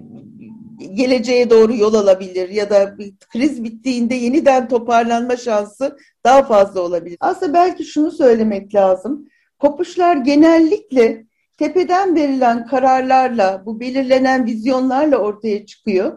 [0.94, 7.16] geleceğe doğru yol alabilir ya da bir kriz bittiğinde yeniden toparlanma şansı daha fazla olabilir.
[7.20, 9.28] Aslında belki şunu söylemek lazım.
[9.59, 11.26] Kopuşlar genellikle
[11.59, 16.12] tepeden verilen kararlarla, bu belirlenen vizyonlarla ortaya çıkıyor.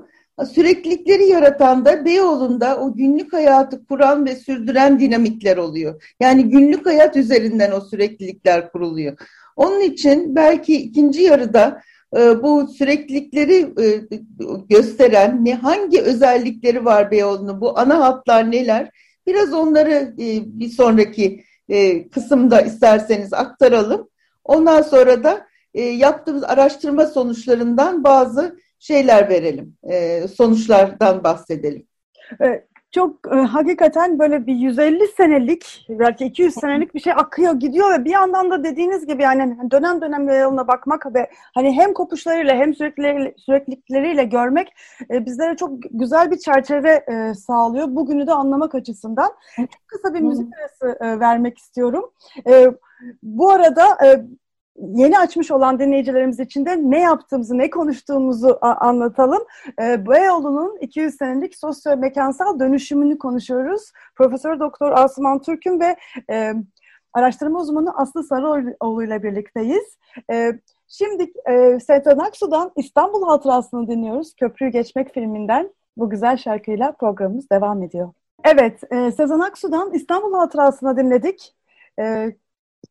[0.54, 6.04] Süreklilikleri yaratan da Beyoğlu'nda o günlük hayatı kuran ve sürdüren dinamikler oluyor.
[6.20, 9.18] Yani günlük hayat üzerinden o süreklilikler kuruluyor.
[9.58, 11.82] Onun için belki ikinci yarıda
[12.18, 14.18] e, bu süreklilikleri e,
[14.70, 18.90] gösteren ne hangi özellikleri var Beyoğlu'nun bu ana hatlar neler?
[19.28, 21.44] Biraz onları e, bir sonraki
[22.12, 24.10] kısımda isterseniz aktaralım.
[24.44, 29.78] Ondan sonra da yaptığımız araştırma sonuçlarından bazı şeyler verelim,
[30.38, 31.88] sonuçlardan bahsedelim.
[32.92, 38.06] Çok e, hakikaten böyle bir 150 senelik belki 200 senelik bir şey akıyor gidiyor ve
[38.06, 42.74] bir yandan da dediğiniz gibi yani dönem dönem yoluna bakmak ve hani hem kopuşlarıyla hem
[42.74, 44.74] sürekli süreklilikleriyle görmek
[45.12, 47.96] e, bizlere çok güzel bir çerçeve e, sağlıyor.
[47.96, 49.30] Bugünü de anlamak açısından.
[49.58, 52.12] Çok kısa bir müzik arası e, vermek istiyorum.
[52.48, 52.68] E,
[53.24, 54.26] bu arada e,
[54.78, 59.44] yeni açmış olan dinleyicilerimiz için de ne yaptığımızı, ne konuştuğumuzu anlatalım.
[59.82, 63.92] E, Beyoğlu'nun 200 senelik sosyo-mekansal dönüşümünü konuşuyoruz.
[64.16, 65.96] Profesör Doktor Asuman Türk'ün ve
[66.32, 66.54] e,
[67.14, 69.98] araştırma uzmanı Aslı Sarıoğlu ile birlikteyiz.
[70.32, 74.36] E, şimdi e, Sezen Aksu'dan İstanbul Hatırası'nı dinliyoruz.
[74.36, 75.74] Köprüyü Geçmek filminden.
[75.98, 78.10] Bu güzel şarkıyla programımız devam ediyor.
[78.44, 81.56] Evet, e, Sezen Aksu'dan İstanbul Hatırası'na dinledik.
[82.00, 82.32] E,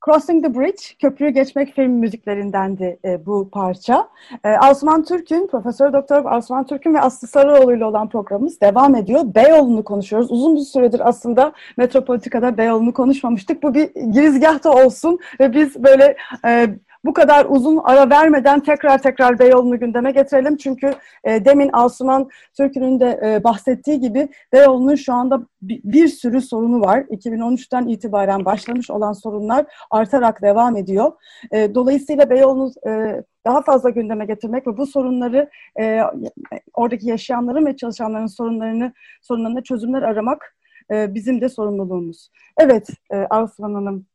[0.04, 4.08] Crossing the Bridge, Köprüyü Geçmek film müziklerindendi e, bu parça.
[4.44, 9.20] E, Asuman Türk'ün, Profesör Doktor Asuman Türk'ün ve Aslı Sarıoğlu ile olan programımız devam ediyor.
[9.34, 10.30] Beyoğlu'nu konuşuyoruz.
[10.30, 13.62] Uzun bir süredir aslında Metropolitika'da Beyoğlu'nu konuşmamıştık.
[13.62, 16.68] Bu bir girizgahta olsun ve biz böyle e,
[17.04, 20.56] bu kadar uzun ara vermeden tekrar tekrar Beyoğlu'nu gündeme getirelim.
[20.56, 20.94] Çünkü
[21.24, 26.80] e, demin Asuman Türk'ünün de e, bahsettiği gibi Beyoğlu'nun şu anda bir, bir sürü sorunu
[26.80, 26.98] var.
[26.98, 31.12] 2013'ten itibaren başlamış olan sorunlar artarak devam ediyor.
[31.52, 36.00] E, dolayısıyla Beyoğlu'nu e, daha fazla gündeme getirmek ve bu sorunları e,
[36.74, 38.92] oradaki yaşayanların ve çalışanların sorunlarını
[39.22, 40.56] sorunlarına çözümler aramak
[40.90, 42.30] e, bizim de sorumluluğumuz.
[42.58, 44.06] Evet e, Asuman Hanım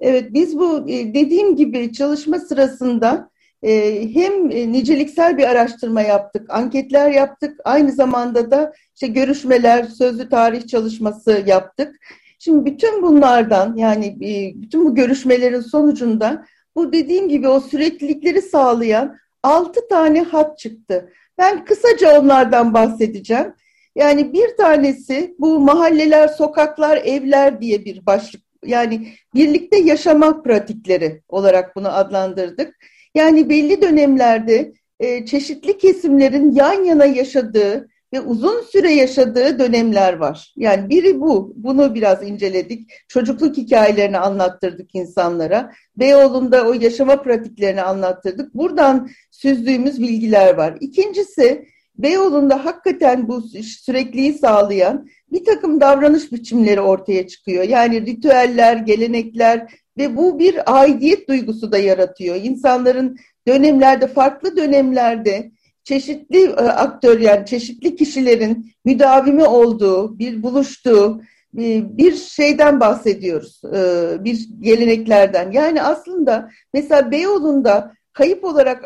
[0.00, 3.30] Evet, biz bu e, dediğim gibi çalışma sırasında
[3.62, 10.28] e, hem e, niceliksel bir araştırma yaptık, anketler yaptık, aynı zamanda da işte görüşmeler, sözlü
[10.28, 11.96] tarih çalışması yaptık.
[12.38, 14.16] Şimdi bütün bunlardan yani
[14.62, 16.44] bütün bu görüşmelerin sonucunda
[16.76, 21.12] bu dediğim gibi o süreklilikleri sağlayan altı tane hat çıktı.
[21.38, 23.54] Ben kısaca onlardan bahsedeceğim.
[23.96, 31.76] Yani bir tanesi bu mahalleler, sokaklar, evler diye bir başlık yani birlikte yaşamak pratikleri olarak
[31.76, 32.76] bunu adlandırdık.
[33.14, 40.52] Yani belli dönemlerde e, çeşitli kesimlerin yan yana yaşadığı ve uzun süre yaşadığı dönemler var.
[40.56, 41.52] Yani biri bu.
[41.56, 42.90] Bunu biraz inceledik.
[43.08, 45.72] Çocukluk hikayelerini anlattırdık insanlara.
[45.96, 48.54] Beyoğlu'nda o yaşama pratiklerini anlattırdık.
[48.54, 50.76] Buradan süzdüğümüz bilgiler var.
[50.80, 51.66] İkincisi
[51.98, 57.64] Beyoğlu'nda hakikaten bu sürekliyi sağlayan bir takım davranış biçimleri ortaya çıkıyor.
[57.64, 62.36] Yani ritüeller, gelenekler ve bu bir aidiyet duygusu da yaratıyor.
[62.36, 63.16] İnsanların
[63.48, 65.50] dönemlerde, farklı dönemlerde
[65.84, 71.22] çeşitli e, aktör yani çeşitli kişilerin müdavimi olduğu, bir buluştuğu
[71.54, 73.60] bir şeyden bahsediyoruz.
[73.64, 75.52] E, bir geleneklerden.
[75.52, 78.84] Yani aslında mesela Beyoğlu'nda kayıp olarak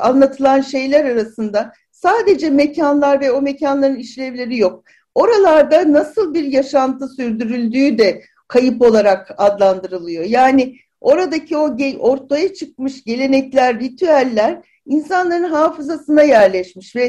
[0.00, 4.84] anlatılan şeyler arasında sadece mekanlar ve o mekanların işlevleri yok.
[5.14, 10.24] Oralarda nasıl bir yaşantı sürdürüldüğü de kayıp olarak adlandırılıyor.
[10.24, 17.04] Yani oradaki o ortaya çıkmış gelenekler, ritüeller insanların hafızasına yerleşmiş ve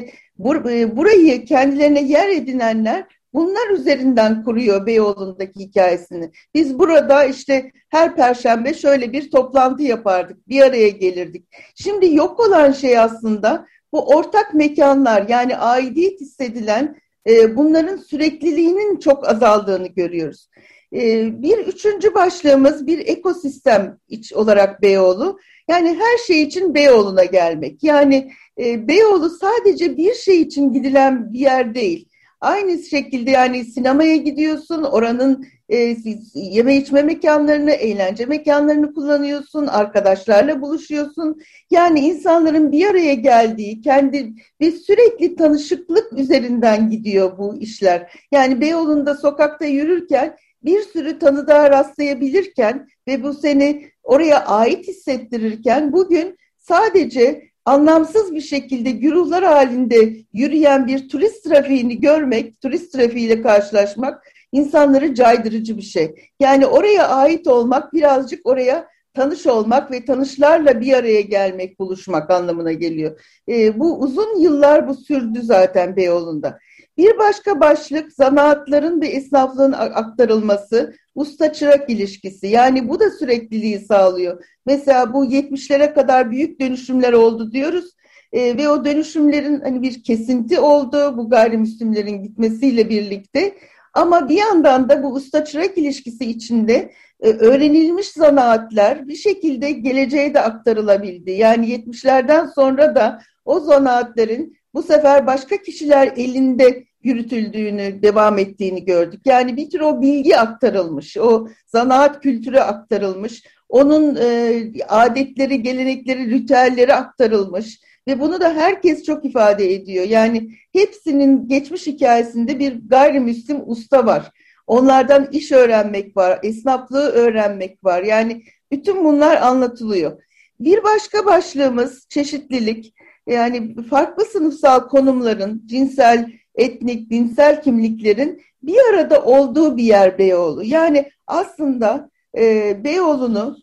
[0.70, 6.32] e, burayı kendilerine yer edinenler bunlar üzerinden kuruyor Beyoğlu'ndaki hikayesini.
[6.54, 11.48] Biz burada işte her perşembe şöyle bir toplantı yapardık, bir araya gelirdik.
[11.76, 16.96] Şimdi yok olan şey aslında bu ortak mekanlar yani aidiyet hissedilen
[17.28, 20.50] e, bunların sürekliliğinin çok azaldığını görüyoruz.
[20.94, 25.40] E, bir üçüncü başlığımız bir ekosistem iç olarak Beyoğlu.
[25.70, 27.84] Yani her şey için Beyoğlu'na gelmek.
[27.84, 32.10] Yani e, Beyoğlu sadece bir şey için gidilen bir yer değil.
[32.42, 35.96] Aynı şekilde yani sinemaya gidiyorsun, oranın e,
[36.34, 41.42] yeme içme mekanlarını, eğlence mekanlarını kullanıyorsun, arkadaşlarla buluşuyorsun.
[41.72, 48.12] Yani insanların bir araya geldiği, kendi ve sürekli tanışıklık üzerinden gidiyor bu işler.
[48.32, 56.38] Yani Beyoğlu'nda sokakta yürürken bir sürü tanıdığa rastlayabilirken ve bu seni oraya ait hissettirirken bugün
[56.58, 65.16] sadece anlamsız bir şekilde güruhlar halinde yürüyen bir turist trafiğini görmek, turist trafiğiyle karşılaşmak insanları
[65.16, 66.16] caydırıcı bir şey.
[66.40, 72.72] Yani oraya ait olmak birazcık oraya tanış olmak ve tanışlarla bir araya gelmek, buluşmak anlamına
[72.72, 73.22] geliyor.
[73.50, 76.60] E, bu uzun yıllar bu sürdü zaten Beyoğlu'nda.
[76.98, 82.48] Bir başka başlık zanaatların ve esnaflığın aktarılması, usta çırak ilişkisi.
[82.48, 84.46] Yani bu da sürekliliği sağlıyor.
[84.66, 87.96] Mesela bu 70'lere kadar büyük dönüşümler oldu diyoruz.
[88.34, 93.56] E, ve o dönüşümlerin hani bir kesinti oldu bu gayrimüslimlerin gitmesiyle birlikte.
[93.94, 96.92] Ama bir yandan da bu usta çırak ilişkisi içinde
[97.22, 101.32] e, öğrenilmiş zanaatler bir şekilde geleceğe de aktarılabildi.
[101.32, 109.22] Yani 70'lerden sonra da o zanaatlerin bu sefer başka kişiler elinde yürütüldüğünü, devam ettiğini gördük.
[109.26, 116.94] Yani bir tür o bilgi aktarılmış, o zanaat kültürü aktarılmış, onun e, adetleri, gelenekleri, ritüelleri
[116.94, 120.06] aktarılmış ve bunu da herkes çok ifade ediyor.
[120.06, 124.32] Yani hepsinin geçmiş hikayesinde bir gayrimüslim usta var.
[124.68, 128.04] Onlardan iş öğrenmek var, esnaflığı öğrenmek var.
[128.04, 130.22] Yani bütün bunlar anlatılıyor.
[130.60, 132.94] Bir başka başlığımız çeşitlilik.
[133.28, 140.64] Yani farklı sınıfsal konumların, cinsel, etnik, dinsel kimliklerin bir arada olduğu bir yer Beyoğlu.
[140.64, 143.58] Yani aslında e, Beyoğlu'nu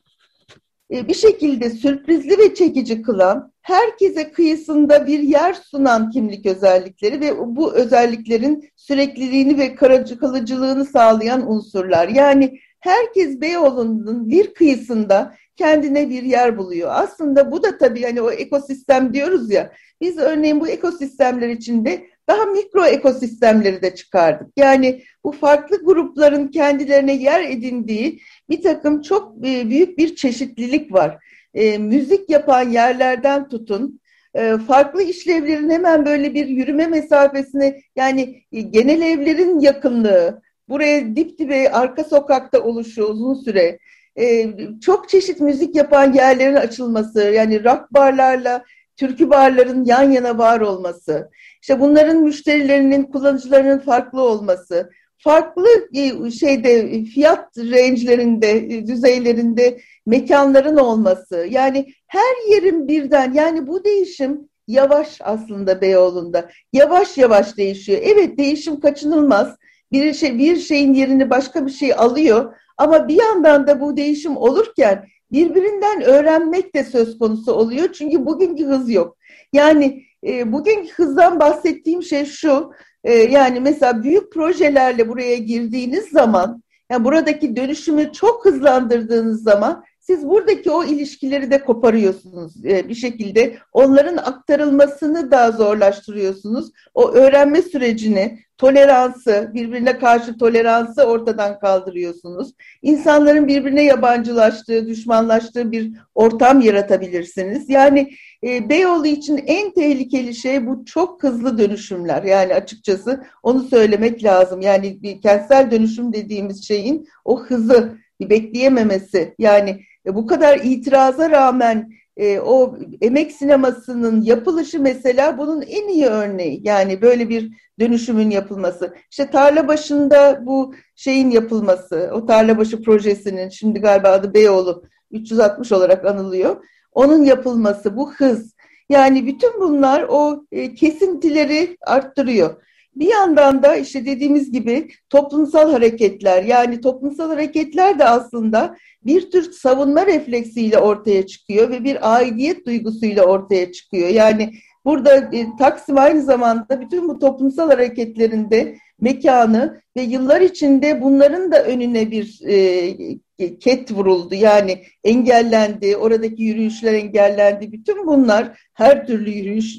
[0.90, 7.56] e, bir şekilde sürprizli ve çekici kılan herkese kıyısında bir yer sunan kimlik özellikleri ve
[7.56, 9.74] bu özelliklerin sürekliliğini ve
[10.20, 12.08] kalıcılığını sağlayan unsurlar.
[12.08, 16.90] Yani herkes Beyoğlu'nun bir kıyısında kendine bir yer buluyor.
[16.92, 19.72] Aslında bu da tabii hani o ekosistem diyoruz ya.
[20.00, 24.48] Biz örneğin bu ekosistemler içinde daha mikro ekosistemleri de çıkardık.
[24.56, 31.18] Yani bu farklı grupların kendilerine yer edindiği bir takım çok e, büyük bir çeşitlilik var.
[31.54, 34.00] E, müzik yapan yerlerden tutun,
[34.34, 41.38] e, farklı işlevlerin hemen böyle bir yürüme mesafesine yani e, genel evlerin yakınlığı, buraya dip
[41.38, 43.78] dibe arka sokakta oluşu uzun süre,
[44.18, 48.64] e, çok çeşit müzik yapan yerlerin açılması, yani rock barlarla
[48.96, 51.30] türkü barların yan yana var olması,
[51.62, 61.46] işte bunların müşterilerinin, kullanıcılarının farklı olması, farklı e, şeyde fiyat range'lerinde, e, düzeylerinde mekanların olması.
[61.50, 66.50] Yani her yerin birden yani bu değişim yavaş aslında Beyoğlu'nda.
[66.72, 68.00] Yavaş yavaş değişiyor.
[68.02, 69.56] Evet değişim kaçınılmaz.
[69.92, 74.36] Bir şey bir şeyin yerini başka bir şey alıyor ama bir yandan da bu değişim
[74.36, 77.92] olurken birbirinden öğrenmek de söz konusu oluyor.
[77.92, 79.16] Çünkü bugünkü hız yok.
[79.52, 82.72] Yani e, bugünkü hızdan bahsettiğim şey şu.
[83.04, 90.28] E, yani mesela büyük projelerle buraya girdiğiniz zaman, yani buradaki dönüşümü çok hızlandırdığınız zaman siz
[90.28, 93.56] buradaki o ilişkileri de koparıyorsunuz e, bir şekilde.
[93.72, 96.70] Onların aktarılmasını da zorlaştırıyorsunuz.
[96.94, 102.54] O öğrenme sürecini, toleransı, birbirine karşı toleransı ortadan kaldırıyorsunuz.
[102.82, 107.70] İnsanların birbirine yabancılaştığı, düşmanlaştığı bir ortam yaratabilirsiniz.
[107.70, 108.12] Yani
[108.44, 112.22] e, Beyoğlu için en tehlikeli şey bu çok hızlı dönüşümler.
[112.22, 114.60] Yani açıkçası onu söylemek lazım.
[114.60, 119.34] Yani bir kentsel dönüşüm dediğimiz şeyin o hızı bekleyememesi.
[119.38, 126.06] Yani e, bu kadar itiraza rağmen e, o emek sinemasının yapılışı mesela bunun en iyi
[126.06, 126.60] örneği.
[126.64, 128.94] Yani böyle bir dönüşümün yapılması.
[129.10, 136.04] İşte tarla başında bu şeyin yapılması, o tarlabaşı projesinin şimdi galiba adı Beyoğlu 360 olarak
[136.04, 136.64] anılıyor.
[136.92, 138.54] Onun yapılması, bu hız.
[138.88, 142.62] Yani bütün bunlar o e, kesintileri arttırıyor.
[142.96, 148.76] Bir yandan da işte dediğimiz gibi toplumsal hareketler yani toplumsal hareketler de aslında
[149.06, 154.08] bir tür savunma refleksiyle ortaya çıkıyor ve bir aidiyet duygusuyla ortaya çıkıyor.
[154.08, 154.52] Yani
[154.84, 161.64] burada e, Taksim aynı zamanda bütün bu toplumsal hareketlerinde mekanı ve yıllar içinde bunların da
[161.64, 164.34] önüne bir e, ket vuruldu.
[164.34, 167.72] Yani engellendi, oradaki yürüyüşler engellendi.
[167.72, 169.78] Bütün bunlar her türlü yürüyüş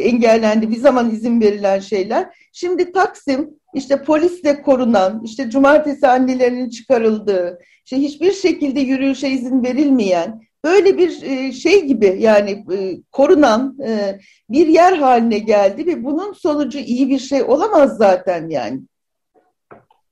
[0.00, 0.70] engellendi.
[0.70, 2.48] Bir zaman izin verilen şeyler.
[2.52, 10.40] Şimdi Taksim işte polisle korunan, işte cumartesi annelerinin çıkarıldığı, işte hiçbir şekilde yürüyüşe izin verilmeyen,
[10.64, 14.18] böyle bir e, şey gibi yani e, korunan e,
[14.50, 18.80] bir yer haline geldi ve bunun sonucu iyi bir şey olamaz zaten yani.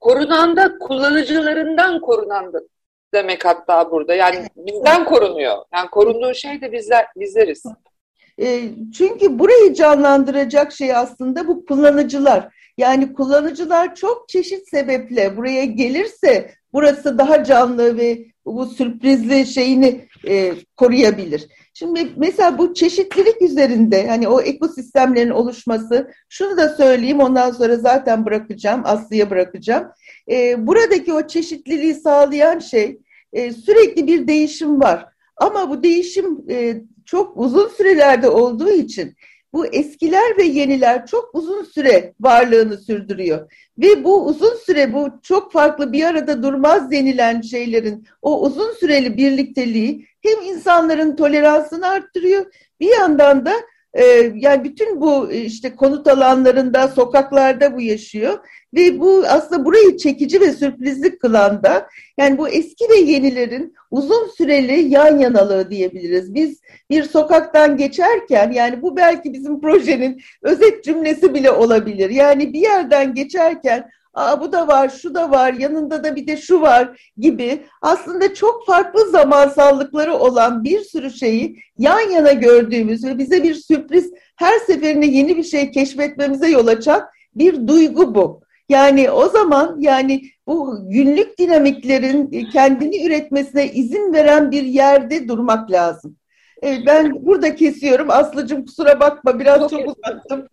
[0.00, 2.60] Korunan da kullanıcılarından korunan da
[3.14, 4.14] demek hatta burada.
[4.14, 5.58] Yani bizden korunuyor.
[5.74, 7.62] Yani korunduğu şey de bizler bizleriz.
[8.98, 12.54] Çünkü burayı canlandıracak şey aslında bu kullanıcılar.
[12.78, 20.52] Yani kullanıcılar çok çeşit sebeple buraya gelirse burası daha canlı ve bu sürprizli şeyini e,
[20.76, 21.48] koruyabilir.
[21.74, 28.24] Şimdi mesela bu çeşitlilik üzerinde hani o ekosistemlerin oluşması şunu da söyleyeyim ondan sonra zaten
[28.24, 29.88] bırakacağım Aslı'ya bırakacağım.
[30.30, 32.98] E, buradaki o çeşitliliği sağlayan şey
[33.32, 35.06] e, sürekli bir değişim var.
[35.36, 39.16] Ama bu değişim e, çok uzun sürelerde olduğu için
[39.52, 43.52] bu eskiler ve yeniler çok uzun süre varlığını sürdürüyor.
[43.78, 49.16] Ve bu uzun süre bu çok farklı bir arada durmaz denilen şeylerin o uzun süreli
[49.16, 52.46] birlikteliği hem insanların toleransını arttırıyor
[52.80, 53.52] bir yandan da
[54.34, 58.38] yani bütün bu e, işte konut alanlarında, sokaklarda bu yaşıyor
[58.74, 61.88] ve bu aslında burayı çekici ve sürprizli kılan da
[62.18, 66.34] yani bu eski ve yenilerin uzun süreli yan yanalığı diyebiliriz.
[66.34, 72.10] Biz bir sokaktan geçerken yani bu belki bizim projenin özet cümlesi bile olabilir.
[72.10, 76.36] Yani bir yerden geçerken Aa, bu da var, şu da var, yanında da bir de
[76.36, 83.18] şu var gibi aslında çok farklı zamansallıkları olan bir sürü şeyi yan yana gördüğümüz ve
[83.18, 87.02] bize bir sürpriz her seferinde yeni bir şey keşfetmemize yol açan
[87.34, 88.40] bir duygu bu.
[88.68, 96.16] Yani o zaman yani bu günlük dinamiklerin kendini üretmesine izin veren bir yerde durmak lazım.
[96.62, 98.10] Evet, ben burada kesiyorum.
[98.10, 100.48] Aslıcığım kusura bakma biraz çok, çok uzattım.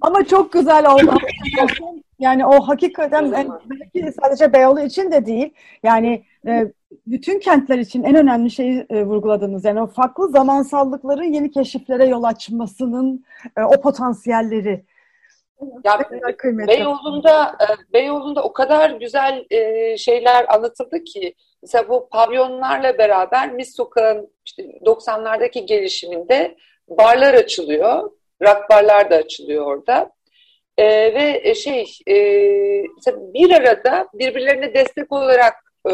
[0.00, 1.18] Ama çok güzel oldu.
[2.18, 3.32] Yani o hakikaten
[3.64, 5.54] belki sadece Beyoğlu için de değil.
[5.82, 6.72] Yani e,
[7.06, 9.64] bütün kentler için en önemli şeyi e, vurguladınız.
[9.64, 13.24] Yani o farklı zamansallıkların yeni keşiflere yol açmasının
[13.56, 14.84] e, o potansiyelleri.
[15.84, 16.00] Ya,
[16.68, 17.56] Beyoğlu'nda,
[17.92, 24.62] Beyoğlu'nda o kadar güzel e, şeyler anlatıldı ki mesela bu pavyonlarla beraber Mis Sokağı'nın işte
[24.62, 26.56] 90'lardaki gelişiminde
[26.88, 28.10] barlar açılıyor.
[28.42, 30.15] Rock barlar da açılıyor orada.
[30.78, 32.14] E, ve şey e,
[33.16, 35.54] bir arada birbirlerine destek olarak
[35.88, 35.92] e,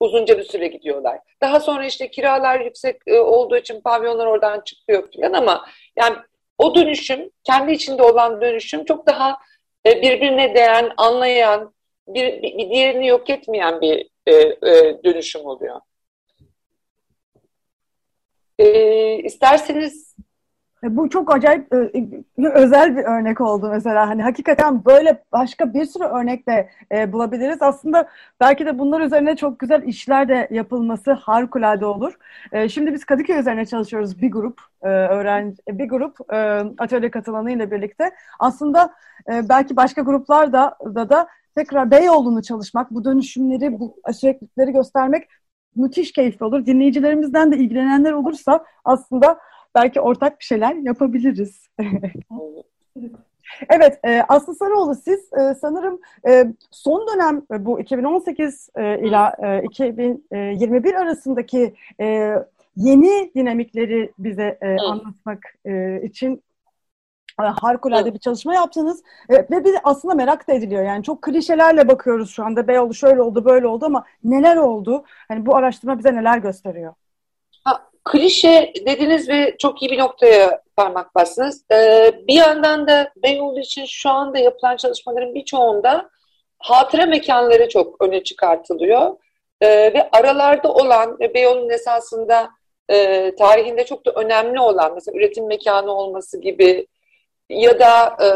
[0.00, 1.18] uzunca bir süre gidiyorlar.
[1.40, 5.66] Daha sonra işte kiralar yüksek e, olduğu için pavyonlar oradan çıkıyor falan ama
[5.96, 6.16] yani
[6.58, 9.38] o dönüşüm, kendi içinde olan dönüşüm çok daha
[9.86, 11.74] e, birbirine değen, anlayan,
[12.08, 14.32] bir, bir diğerini yok etmeyen bir e,
[14.70, 15.80] e, dönüşüm oluyor.
[18.58, 20.16] E, isterseniz
[20.90, 24.08] bu çok acayip e, e, özel bir örnek oldu mesela.
[24.08, 27.58] Hani hakikaten böyle başka bir sürü örnek de e, bulabiliriz.
[27.60, 28.08] Aslında
[28.40, 32.12] belki de bunlar üzerine çok güzel işler de yapılması harikulade olur.
[32.52, 36.36] E, şimdi biz Kadıköy üzerine çalışıyoruz bir grup e, öğrenci, bir grup e,
[36.78, 38.10] atölye katılanıyla birlikte.
[38.38, 38.94] Aslında
[39.32, 45.28] e, belki başka gruplar da, da da tekrar Beyoğlu'nu çalışmak, bu dönüşümleri, bu süreklilikleri göstermek
[45.76, 46.66] müthiş keyifli olur.
[46.66, 49.38] Dinleyicilerimizden de ilgilenenler olursa aslında
[49.74, 51.68] belki ortak bir şeyler yapabiliriz.
[53.68, 59.32] evet, e, Aslı Sarıoğlu siz e, sanırım e, son dönem e, bu 2018 e, ila
[59.42, 62.34] e, 2021 arasındaki e,
[62.76, 66.42] yeni dinamikleri bize e, anlatmak e, için
[67.40, 69.02] e, harikulade bir çalışma yaptınız.
[69.28, 70.84] E, ve bir aslında merak da ediliyor.
[70.84, 72.68] Yani çok klişelerle bakıyoruz şu anda.
[72.68, 75.04] Beyoğlu şöyle oldu böyle oldu ama neler oldu?
[75.28, 76.94] Hani bu araştırma bize neler gösteriyor?
[78.04, 81.64] Klişe dediniz ve çok iyi bir noktaya parmak bastınız.
[81.72, 86.10] Ee, bir yandan da Beyoğlu için şu anda yapılan çalışmaların birçoğunda
[86.58, 89.16] hatıra mekanları çok öne çıkartılıyor.
[89.60, 92.50] Ee, ve aralarda olan ve Beyoğlu'nun esasında
[92.88, 96.86] e, tarihinde çok da önemli olan mesela üretim mekanı olması gibi
[97.48, 98.28] ya da e,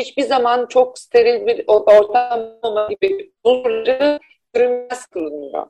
[0.00, 4.20] hiçbir zaman çok steril bir ortam olma gibi bunları
[4.52, 5.66] görünmez kılınıyor.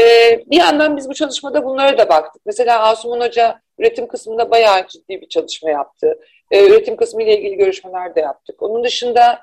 [0.00, 2.42] Ee, bir yandan biz bu çalışmada bunlara da baktık.
[2.46, 6.18] Mesela Asuman Hoca üretim kısmında bayağı ciddi bir çalışma yaptı.
[6.50, 8.62] Ee, üretim kısmı ile ilgili görüşmeler de yaptık.
[8.62, 9.40] Onun dışında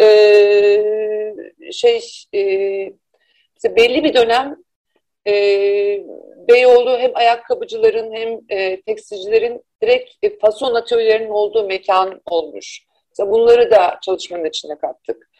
[0.00, 0.04] e,
[1.72, 2.00] şey
[2.34, 2.40] e,
[3.64, 4.56] belli bir dönem
[5.26, 5.32] e,
[6.48, 12.82] Beyoğlu hem ayakkabıcıların hem e, tekstilcilerin direkt e, fason atölyelerinin olduğu mekan olmuş.
[13.10, 15.30] Mesela bunları da çalışmanın içine kattık.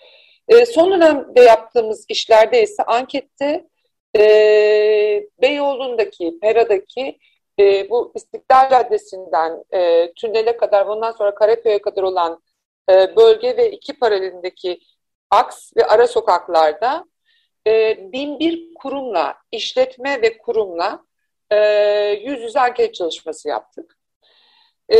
[0.49, 3.65] E, son dönemde yaptığımız işlerde ise ankette
[4.17, 4.23] e,
[5.43, 7.19] Beyoğlu'ndaki, Pera'daki
[7.59, 12.43] e, bu İstiklal Caddesi'nden e, tünele kadar, bundan sonra Karaköy'e kadar olan
[12.91, 14.81] e, bölge ve iki paralelindeki
[15.31, 17.05] aks ve ara sokaklarda
[17.67, 21.05] e, bin bir kurumla, işletme ve kurumla
[21.51, 21.57] e,
[22.23, 23.99] yüz yüze anket çalışması yaptık.
[24.93, 24.99] E,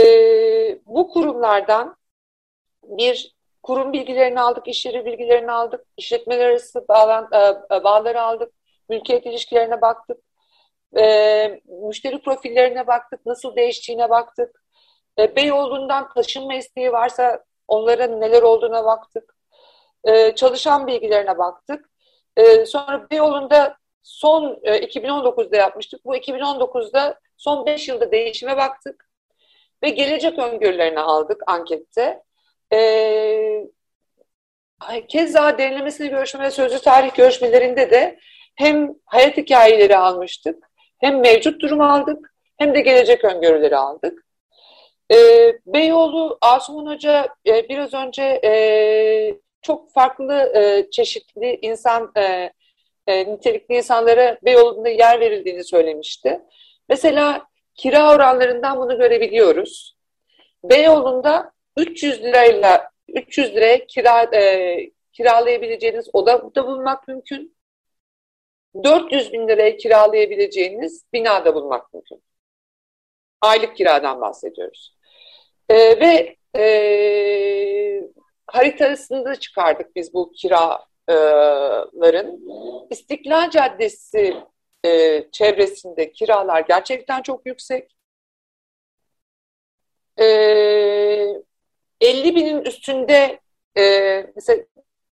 [0.87, 1.97] bu kurumlardan
[2.85, 7.29] bir kurum bilgilerini aldık, iş yeri bilgilerini aldık, işletmeler arası bağlan,
[7.71, 8.53] e, bağları aldık,
[8.89, 10.19] mülkiyet ilişkilerine baktık,
[10.99, 14.65] e, müşteri profillerine baktık, nasıl değiştiğine baktık.
[15.19, 19.37] E, Beyoğlu'ndan taşınma isteği varsa onların neler olduğuna baktık.
[20.05, 21.91] E, çalışan bilgilerine baktık.
[22.37, 26.05] E, sonra Beyoğlu'nda son e, 2019'da yapmıştık.
[26.05, 29.09] Bu 2019'da son 5 yılda değişime baktık.
[29.83, 32.23] Ve gelecek öngörülerini aldık ankette.
[32.73, 33.69] E,
[35.09, 38.19] keza derinlemesine görüşme ve sözlü tarih görüşmelerinde de
[38.55, 44.27] hem hayat hikayeleri almıştık, hem mevcut durum aldık, hem de gelecek öngörüleri aldık.
[45.13, 45.17] E,
[45.67, 48.55] Beyoğlu, Asuman Hoca e, biraz önce e,
[49.63, 52.53] çok farklı e, çeşitli insan, e,
[53.07, 56.41] e, nitelikli insanlara Beyoğlu'nda yer verildiğini söylemişti.
[56.89, 59.97] Mesela kira oranlarından bunu görebiliyoruz.
[60.65, 64.77] Beyoğlu'nda 300 lirayla 300 liraya kira e,
[65.13, 67.54] kiralayabileceğiniz oda da bulmak mümkün.
[68.83, 72.23] 400 bin liraya kiralayabileceğiniz binada bulmak mümkün.
[73.41, 74.97] Aylık kiradan bahsediyoruz.
[75.69, 76.65] E, ve e,
[78.47, 82.41] haritasını da çıkardık biz bu kiraların.
[82.91, 84.37] İstiklal Caddesi
[84.85, 87.97] e, çevresinde kiralar gerçekten çok yüksek.
[90.19, 90.25] E,
[92.01, 93.41] 50 binin üstünde
[93.77, 93.83] e,
[94.37, 94.65] mesela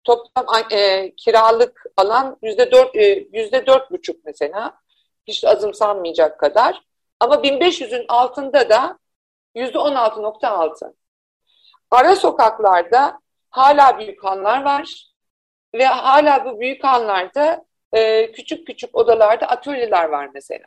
[0.03, 4.79] toplam e, kiralık alan yüzde dört e, yüzde dört buçuk mesela
[5.27, 6.81] hiç azımsanmayacak kadar
[7.19, 8.99] ama 1500'ün altında da
[9.55, 10.93] yüzde on altı nokta altı.
[11.91, 15.11] Ara sokaklarda hala büyük hanlar var
[15.75, 20.65] ve hala bu büyük hanlarda e, küçük küçük odalarda atölyeler var mesela.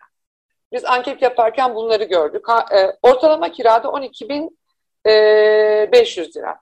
[0.73, 2.49] Biz anket yaparken bunları gördük.
[2.49, 6.61] Ha, e, ortalama kirada 12.500 lira.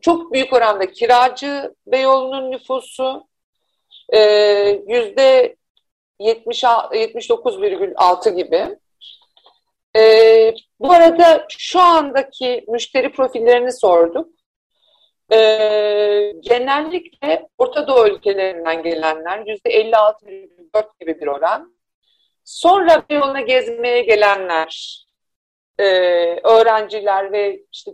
[0.00, 3.28] Çok büyük oranda kiracı Beyoğlu'nun nüfusu
[4.12, 4.20] e,
[4.86, 5.56] yüzde
[6.20, 8.78] 79,6 gibi.
[9.96, 14.28] E, bu arada şu andaki müşteri profillerini sorduk.
[15.32, 15.36] E,
[16.40, 21.76] genellikle Orta Doğu ülkelerinden gelenler yüzde 56,4 gibi bir oran.
[22.44, 25.02] Sonra bir yoluna gezmeye gelenler,
[26.44, 27.92] öğrenciler ve işte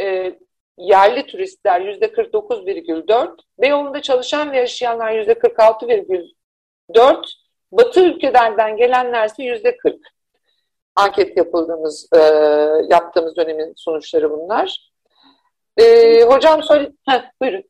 [0.00, 0.38] e,
[0.78, 7.32] yerli turistler yüzde 49,4, Beyoğlu'nda çalışan ve yaşayanlar yüzde 46,4,
[7.72, 9.96] Batı ülkelerden gelenler ise yüzde 40.
[10.96, 12.18] Anket yapıldığımız, e,
[12.90, 14.92] yaptığımız dönemin sonuçları bunlar.
[15.76, 15.84] E,
[16.22, 17.64] hocam söyle, Heh, buyurun.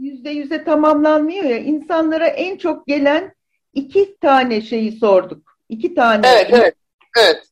[0.00, 1.58] Yüzde yüze tamamlanmıyor ya.
[1.58, 3.34] İnsanlara en çok gelen
[3.74, 5.58] iki tane şeyi sorduk.
[5.68, 6.26] İki tane.
[6.28, 6.74] Evet, evet,
[7.18, 7.42] evet.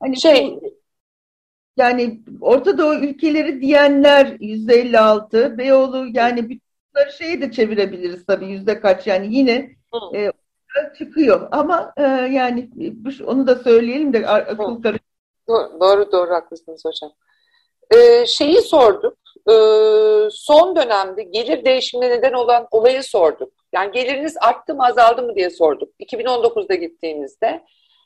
[0.00, 0.74] Hani Şey, bu-
[1.76, 5.58] yani Orta Doğu ülkeleri diyenler yüzde 56.
[5.58, 6.64] Beyoğlu yani bütün
[6.94, 10.16] bunları şeye de çevirebiliriz tabii yüzde kaç yani yine Hı.
[10.16, 10.32] e,
[10.98, 12.02] çıkıyor ama e,
[12.32, 12.70] yani
[13.26, 15.04] onu da söyleyelim de akıl karıştırmasın.
[15.48, 17.12] Doğru, doğru, doğru haklısınız hocam.
[17.90, 19.18] Ee, şeyi sorduk.
[19.50, 23.52] Ee, son dönemde gelir değişimine neden olan olayı sorduk.
[23.72, 25.88] Yani geliriniz arttı mı azaldı mı diye sorduk.
[26.00, 27.64] 2019'da gittiğimizde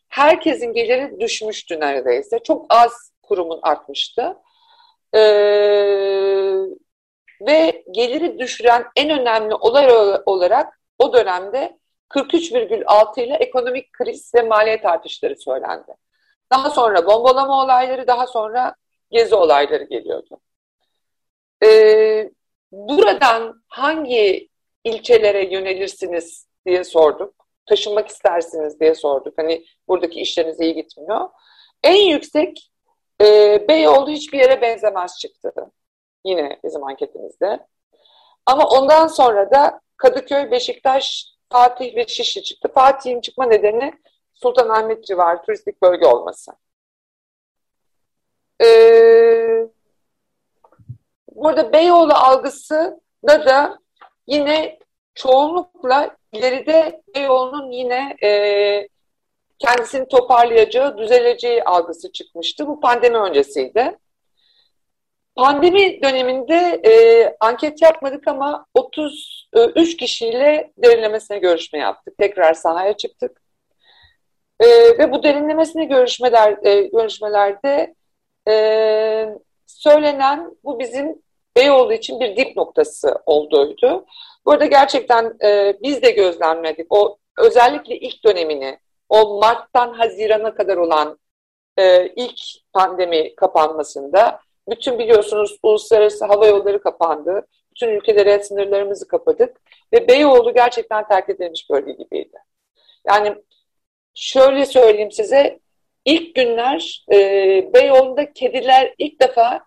[0.09, 2.39] herkesin geliri düşmüştü neredeyse.
[2.39, 4.37] Çok az kurumun artmıştı.
[5.15, 5.19] Ee,
[7.41, 9.89] ve geliri düşüren en önemli olay
[10.27, 15.93] olarak o dönemde 43,6 ile ekonomik kriz ve maliyet artışları söylendi.
[16.53, 18.75] Daha sonra bombalama olayları, daha sonra
[19.11, 20.41] gezi olayları geliyordu.
[21.65, 22.31] Ee,
[22.73, 24.49] buradan hangi
[24.85, 27.35] ilçelere yönelirsiniz diye sorduk.
[27.67, 29.39] Taşınmak istersiniz diye sorduk.
[29.39, 31.29] Hani buradaki işleriniz iyi gitmiyor.
[31.83, 32.71] En yüksek
[33.23, 35.53] e, Beyoğlu hiçbir yere benzemez çıktı.
[36.25, 37.67] Yine bizim anketimizde.
[38.47, 42.69] Ama ondan sonra da Kadıköy, Beşiktaş, Fatih ve Şişli çıktı.
[42.75, 43.93] Fatih'in çıkma nedeni
[44.35, 46.53] Sultanahmet civarı turistik bölge olması.
[48.63, 49.69] Ee,
[51.33, 53.79] burada Beyoğlu algısı da da
[54.27, 54.79] yine
[55.15, 58.29] çoğunlukla ileride Beyoğlu'nun yine e,
[59.59, 62.67] kendisini toparlayacağı, düzeleceği algısı çıkmıştı.
[62.67, 63.99] Bu pandemi öncesiydi.
[65.37, 66.93] Pandemi döneminde e,
[67.41, 72.19] anket yapmadık ama 33 kişiyle derinlemesine görüşme yaptık.
[72.19, 73.41] Tekrar sahaya çıktık.
[74.61, 74.67] E,
[74.99, 77.95] ve bu derinlemesine görüşmeler e, görüşmelerde
[78.49, 78.55] e,
[79.67, 81.23] söylenen bu bizim
[81.59, 84.07] Beyoğlu için bir dip noktası olduğuydu.
[84.45, 86.87] Bu arada gerçekten e, biz de gözlemledik.
[86.91, 88.79] O özellikle ilk dönemini,
[89.09, 91.19] o Mart'tan Haziran'a kadar olan
[91.79, 92.41] e, ilk
[92.73, 97.47] pandemi kapanmasında bütün biliyorsunuz uluslararası hava yolları kapandı.
[97.71, 99.61] Bütün ülkelere sınırlarımızı kapadık.
[99.93, 102.39] Ve Beyoğlu gerçekten terk edilmiş bölge gibiydi.
[103.07, 103.35] Yani
[104.15, 105.59] şöyle söyleyeyim size,
[106.05, 107.17] ilk günler e,
[107.75, 109.61] Beyoğlu'nda kediler ilk defa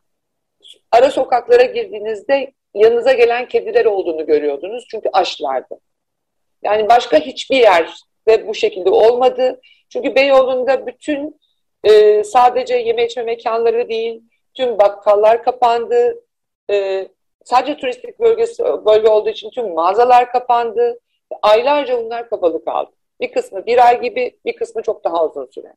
[0.91, 4.85] ara sokaklara girdiğinizde yanınıza gelen kediler olduğunu görüyordunuz.
[4.91, 5.79] Çünkü açlardı.
[6.63, 7.93] Yani başka hiçbir yer
[8.31, 9.61] ve bu şekilde olmadı.
[9.89, 11.39] Çünkü Beyoğlu'nda bütün
[11.83, 14.23] e, sadece yeme içme mekanları değil,
[14.53, 16.23] tüm bakkallar kapandı.
[16.71, 17.07] E,
[17.43, 20.99] sadece turistik bölgesi bölge olduğu için tüm mağazalar kapandı.
[21.41, 22.91] Aylarca bunlar kapalı kaldı.
[23.21, 25.73] Bir kısmı bir ay gibi, bir kısmı çok daha uzun süre.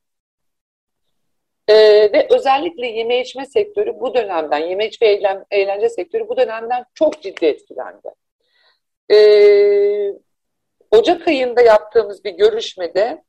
[1.69, 1.75] Ee,
[2.13, 7.23] ve özellikle yeme içme sektörü bu dönemden, yeme içme eğlen, eğlence sektörü bu dönemden çok
[7.23, 8.09] ciddi etkilendi.
[9.11, 10.13] Ee,
[10.95, 13.25] Ocak ayında yaptığımız bir görüşmede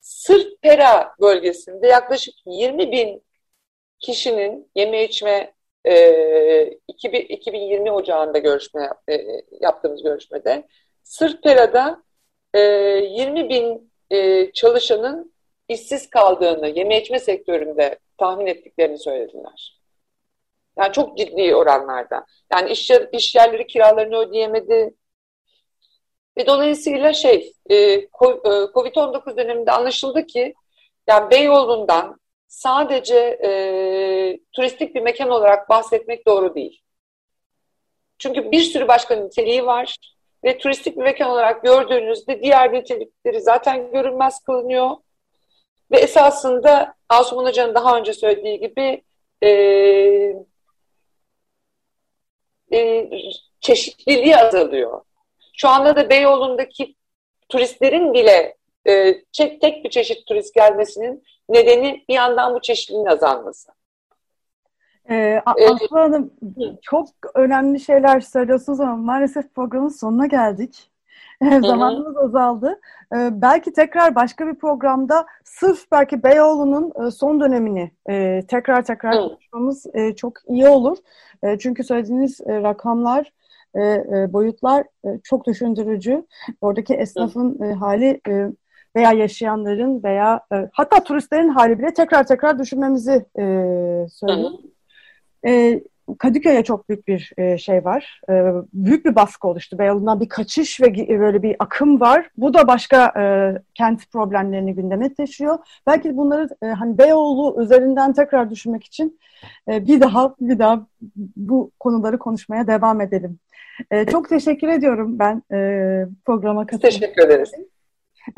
[0.00, 3.24] sırf Pera bölgesinde yaklaşık 20 bin
[4.00, 5.54] kişinin yeme içme
[5.86, 6.64] e,
[7.28, 9.26] 2020 Ocağı'nda görüşme e,
[9.60, 10.68] yaptığımız görüşmede
[11.02, 12.02] sırf Pera'da
[12.54, 15.34] e, 20 bin e, çalışanın
[15.68, 19.80] işsiz kaldığını yeme içme sektöründe tahmin ettiklerini söylediler.
[20.78, 22.26] Yani çok ciddi oranlarda.
[22.52, 24.94] Yani iş, iş yerleri kiralarını ödeyemedi.
[26.36, 27.76] Ve dolayısıyla şey, e,
[28.74, 30.54] Covid-19 döneminde anlaşıldı ki
[31.06, 33.50] yani Beyoğlu'ndan sadece e,
[34.52, 36.80] turistik bir mekan olarak bahsetmek doğru değil.
[38.18, 39.96] Çünkü bir sürü başka niteliği var
[40.44, 44.90] ve turistik bir mekan olarak gördüğünüzde diğer nitelikleri zaten görünmez kılınıyor.
[45.90, 49.02] Ve esasında Asuman Hoca'nın daha önce söylediği gibi
[49.42, 49.48] e,
[52.72, 53.10] e,
[53.60, 55.00] çeşitliliği azalıyor.
[55.56, 56.94] Şu anda da Beyoğlu'ndaki
[57.48, 63.72] turistlerin bile e, tek, bir çeşit turist gelmesinin nedeni bir yandan bu çeşitliliğin azalması.
[65.10, 66.32] Ee, Aslı Hanım
[66.82, 70.90] çok önemli şeyler söylüyorsunuz ama maalesef programın sonuna geldik.
[71.42, 72.80] Zamanımız azaldı.
[73.14, 79.14] Ee, belki tekrar başka bir programda sırf belki Beyoğlu'nun e, son dönemini e, tekrar tekrar
[79.14, 80.98] konuşmamız e, çok iyi olur.
[81.42, 83.32] E, çünkü söylediğiniz e, rakamlar,
[83.74, 86.26] e, e, boyutlar e, çok düşündürücü.
[86.60, 88.48] Oradaki esnafın e, hali e,
[88.96, 93.44] veya yaşayanların veya e, hatta turistlerin hali bile tekrar tekrar düşünmemizi e,
[94.10, 94.50] söylüyor.
[95.46, 95.82] E,
[96.18, 98.20] Kadıköy'e çok büyük bir e, şey var.
[98.30, 98.32] E,
[98.72, 99.78] büyük bir baskı oluştu.
[99.78, 102.30] Beyoğlu'ndan bir kaçış ve böyle bir akım var.
[102.36, 103.24] Bu da başka e,
[103.74, 105.58] kent problemlerini gündeme taşıyor.
[105.86, 109.20] Belki bunları e, hani Beyoğlu üzerinden tekrar düşünmek için
[109.68, 110.86] e, bir daha bir daha
[111.36, 113.38] bu konuları konuşmaya devam edelim.
[113.90, 115.58] E, çok teşekkür ediyorum ben e,
[116.24, 117.52] programa katıldığım Teşekkür ederiz.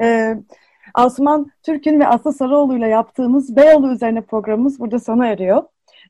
[0.03, 0.37] E,
[0.95, 5.63] Asuman Türk'ün ve Aslı Sarıoğlu ile yaptığımız Beyoğlu üzerine programımız burada sona eriyor.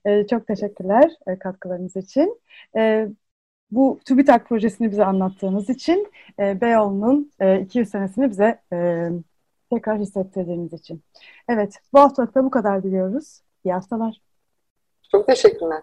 [0.07, 2.41] Ee, çok teşekkürler e, katkılarınız için.
[2.77, 3.09] E,
[3.71, 9.09] bu TÜBİTAK projesini bize anlattığınız için, e, Beyoğlu'nun e, 200 senesini bize e,
[9.71, 11.03] tekrar hissettirdiğiniz için.
[11.49, 13.41] Evet, bu haftalık da bu kadar diliyoruz.
[13.65, 14.21] İyi haftalar.
[15.13, 15.83] Çok teşekkürler.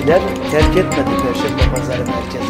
[0.00, 2.49] Elektrikçiler terk etmedi Perşembe Pazarı merkezi.